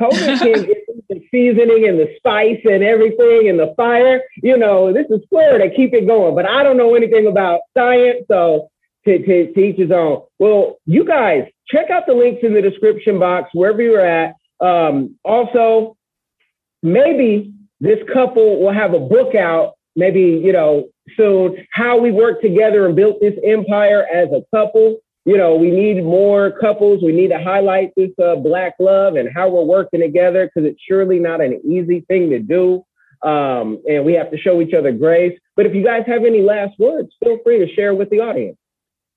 COVID 0.00 0.38
can 0.38 0.66
get 0.66 0.84
the 1.08 1.20
seasoning 1.30 1.88
and 1.88 1.98
the 1.98 2.14
spice 2.16 2.60
and 2.64 2.82
everything 2.82 3.48
and 3.48 3.58
the 3.58 3.74
fire. 3.76 4.22
You 4.36 4.56
know, 4.56 4.92
this 4.92 5.06
is 5.10 5.20
Florida, 5.28 5.70
keep 5.74 5.94
it 5.94 6.06
going. 6.06 6.34
But 6.34 6.48
I 6.48 6.62
don't 6.62 6.76
know 6.76 6.94
anything 6.94 7.26
about 7.26 7.60
science, 7.76 8.24
so 8.28 8.68
to, 9.04 9.18
to, 9.18 9.52
to 9.52 9.60
each 9.60 9.76
his 9.76 9.90
own. 9.90 10.22
Well, 10.38 10.78
you 10.86 11.04
guys 11.04 11.44
check 11.68 11.90
out 11.90 12.04
the 12.06 12.14
links 12.14 12.40
in 12.42 12.54
the 12.54 12.62
description 12.62 13.18
box 13.18 13.50
wherever 13.52 13.82
you're 13.82 14.04
at. 14.04 14.34
Um, 14.60 15.16
also, 15.24 15.96
maybe 16.82 17.52
this 17.80 17.98
couple 18.12 18.60
will 18.60 18.72
have 18.72 18.94
a 18.94 19.00
book 19.00 19.34
out, 19.34 19.74
maybe 19.94 20.20
you 20.20 20.52
know 20.52 20.88
soon. 21.16 21.66
How 21.70 21.98
we 21.98 22.10
work 22.12 22.40
together 22.40 22.86
and 22.86 22.96
built 22.96 23.20
this 23.20 23.34
empire 23.44 24.06
as 24.12 24.28
a 24.28 24.42
couple. 24.54 24.98
You 25.24 25.38
know, 25.38 25.56
we 25.56 25.70
need 25.70 26.04
more 26.04 26.52
couples. 26.60 27.02
We 27.02 27.12
need 27.12 27.28
to 27.28 27.42
highlight 27.42 27.92
this 27.96 28.10
uh, 28.22 28.36
black 28.36 28.74
love 28.78 29.16
and 29.16 29.28
how 29.34 29.48
we're 29.48 29.64
working 29.64 30.00
together 30.00 30.46
because 30.46 30.68
it's 30.68 30.80
surely 30.86 31.18
not 31.18 31.40
an 31.40 31.60
easy 31.64 32.04
thing 32.08 32.28
to 32.30 32.38
do. 32.38 32.84
Um, 33.26 33.82
and 33.88 34.04
we 34.04 34.12
have 34.14 34.30
to 34.32 34.38
show 34.38 34.60
each 34.60 34.74
other 34.74 34.92
grace. 34.92 35.38
But 35.56 35.64
if 35.64 35.74
you 35.74 35.82
guys 35.82 36.02
have 36.06 36.24
any 36.24 36.42
last 36.42 36.78
words, 36.78 37.08
feel 37.22 37.38
free 37.42 37.58
to 37.58 37.74
share 37.74 37.94
with 37.94 38.10
the 38.10 38.20
audience. 38.20 38.58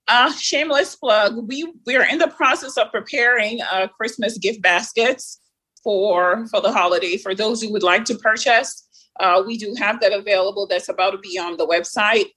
Uh, 0.07 0.31
shameless 0.31 0.95
plug. 0.95 1.49
We 1.49 1.69
we 1.85 1.97
are 1.97 2.05
in 2.05 2.19
the 2.19 2.29
process 2.29 2.77
of 2.77 2.89
preparing 2.93 3.59
uh, 3.61 3.87
Christmas 3.87 4.37
gift 4.37 4.61
baskets 4.61 5.41
for 5.83 6.47
for 6.47 6.61
the 6.61 6.71
holiday. 6.71 7.17
For 7.17 7.35
those 7.35 7.61
who 7.61 7.73
would 7.73 7.83
like 7.83 8.05
to 8.05 8.15
purchase, 8.15 8.87
uh, 9.19 9.43
we 9.45 9.57
do 9.57 9.75
have 9.77 9.99
that 9.99 10.13
available. 10.13 10.65
That's 10.67 10.87
about 10.87 11.11
to 11.11 11.17
be 11.17 11.37
on 11.37 11.57
the 11.57 11.67
website. 11.67 12.27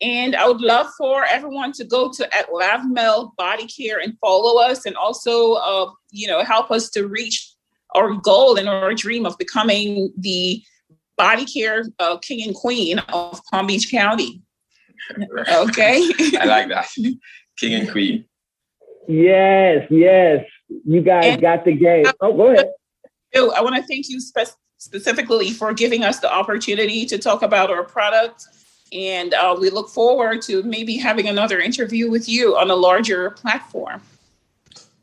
And 0.00 0.36
I 0.36 0.46
would 0.46 0.60
love 0.60 0.88
for 0.98 1.24
everyone 1.24 1.72
to 1.72 1.84
go 1.84 2.12
to 2.12 2.36
at 2.36 2.50
Lavmel 2.50 3.34
Body 3.36 3.66
Care 3.66 3.98
and 3.98 4.16
follow 4.20 4.60
us, 4.62 4.84
and 4.84 4.94
also, 4.96 5.54
uh, 5.54 5.90
you 6.10 6.26
know, 6.26 6.44
help 6.44 6.70
us 6.70 6.90
to 6.90 7.06
reach 7.06 7.54
our 7.94 8.12
goal 8.14 8.58
and 8.58 8.68
our 8.68 8.92
dream 8.94 9.24
of 9.24 9.38
becoming 9.38 10.12
the 10.18 10.62
body 11.16 11.46
care 11.46 11.84
uh, 11.98 12.18
king 12.18 12.46
and 12.46 12.54
queen 12.54 12.98
of 12.98 13.40
Palm 13.50 13.66
Beach 13.66 13.90
County. 13.90 14.42
Okay. 15.48 16.10
I 16.40 16.46
like 16.46 16.68
that. 16.68 16.88
King 17.58 17.74
and 17.74 17.90
queen. 17.90 18.24
Yes, 19.06 19.86
yes. 19.88 20.44
You 20.84 21.00
guys 21.00 21.26
and, 21.26 21.40
got 21.40 21.64
the 21.64 21.76
game. 21.76 22.06
Oh, 22.20 22.32
go 22.32 22.48
ahead. 22.50 22.72
I 23.34 23.62
want 23.62 23.76
to 23.76 23.82
thank 23.82 24.08
you 24.08 24.20
spe- 24.20 24.56
specifically 24.78 25.50
for 25.50 25.72
giving 25.72 26.02
us 26.02 26.18
the 26.18 26.32
opportunity 26.32 27.06
to 27.06 27.18
talk 27.18 27.42
about 27.42 27.70
our 27.70 27.84
product 27.84 28.46
and 28.92 29.34
uh, 29.34 29.56
we 29.58 29.70
look 29.70 29.88
forward 29.88 30.42
to 30.42 30.62
maybe 30.62 30.96
having 30.96 31.28
another 31.28 31.58
interview 31.58 32.10
with 32.10 32.28
you 32.28 32.56
on 32.56 32.70
a 32.70 32.74
larger 32.74 33.30
platform. 33.30 34.00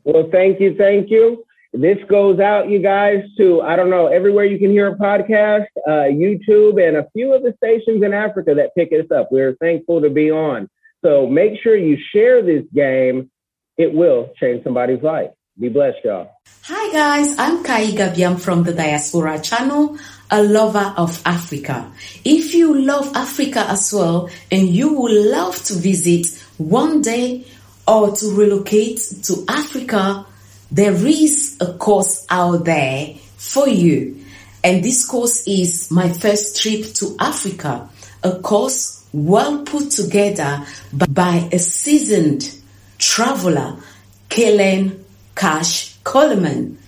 Well, 0.04 0.28
thank 0.30 0.60
you. 0.60 0.74
Thank 0.76 1.10
you. 1.10 1.44
This 1.72 1.98
goes 2.08 2.38
out, 2.38 2.68
you 2.68 2.78
guys, 2.78 3.24
to, 3.36 3.60
I 3.62 3.74
don't 3.74 3.90
know, 3.90 4.06
everywhere 4.06 4.44
you 4.44 4.58
can 4.58 4.70
hear 4.70 4.86
a 4.88 4.96
podcast, 4.96 5.66
uh, 5.88 6.06
YouTube, 6.06 6.80
and 6.86 6.98
a 6.98 7.08
few 7.12 7.34
of 7.34 7.42
the 7.42 7.52
stations 7.56 8.04
in 8.04 8.14
Africa 8.14 8.54
that 8.54 8.74
pick 8.76 8.92
us 8.92 9.10
up. 9.10 9.32
We're 9.32 9.56
thankful 9.56 10.00
to 10.00 10.08
be 10.08 10.30
on. 10.30 10.70
So 11.04 11.26
make 11.26 11.60
sure 11.60 11.76
you 11.76 11.98
share 12.12 12.42
this 12.42 12.62
game. 12.72 13.28
It 13.76 13.92
will 13.92 14.32
change 14.38 14.62
somebody's 14.62 15.02
life. 15.02 15.30
Be 15.56 15.68
blessed, 15.68 16.04
y'all. 16.04 16.40
Hi, 16.62 16.92
guys. 16.92 17.38
I'm 17.38 17.62
Kai 17.62 17.92
Gabiam 17.92 18.40
from 18.40 18.64
the 18.64 18.72
Diaspora 18.72 19.38
Channel, 19.38 19.96
a 20.28 20.42
lover 20.42 20.92
of 20.96 21.22
Africa. 21.24 21.92
If 22.24 22.54
you 22.54 22.74
love 22.74 23.14
Africa 23.14 23.64
as 23.68 23.92
well 23.92 24.30
and 24.50 24.68
you 24.68 24.94
would 24.94 25.12
love 25.12 25.54
to 25.66 25.74
visit 25.74 26.26
one 26.58 27.02
day 27.02 27.46
or 27.86 28.16
to 28.16 28.34
relocate 28.34 28.98
to 29.22 29.44
Africa, 29.46 30.26
there 30.72 30.94
is 31.06 31.56
a 31.60 31.74
course 31.74 32.26
out 32.30 32.64
there 32.64 33.14
for 33.36 33.68
you. 33.68 34.24
And 34.64 34.82
this 34.82 35.06
course 35.06 35.46
is 35.46 35.88
my 35.88 36.08
first 36.08 36.60
trip 36.60 36.82
to 36.94 37.14
Africa, 37.20 37.88
a 38.24 38.40
course 38.40 39.06
well 39.12 39.62
put 39.62 39.92
together 39.92 40.66
by 40.92 41.48
a 41.52 41.60
seasoned 41.60 42.58
traveler, 42.98 43.76
Kellen 44.28 45.03
Cash 45.34 45.96
Coleman. 46.04 46.78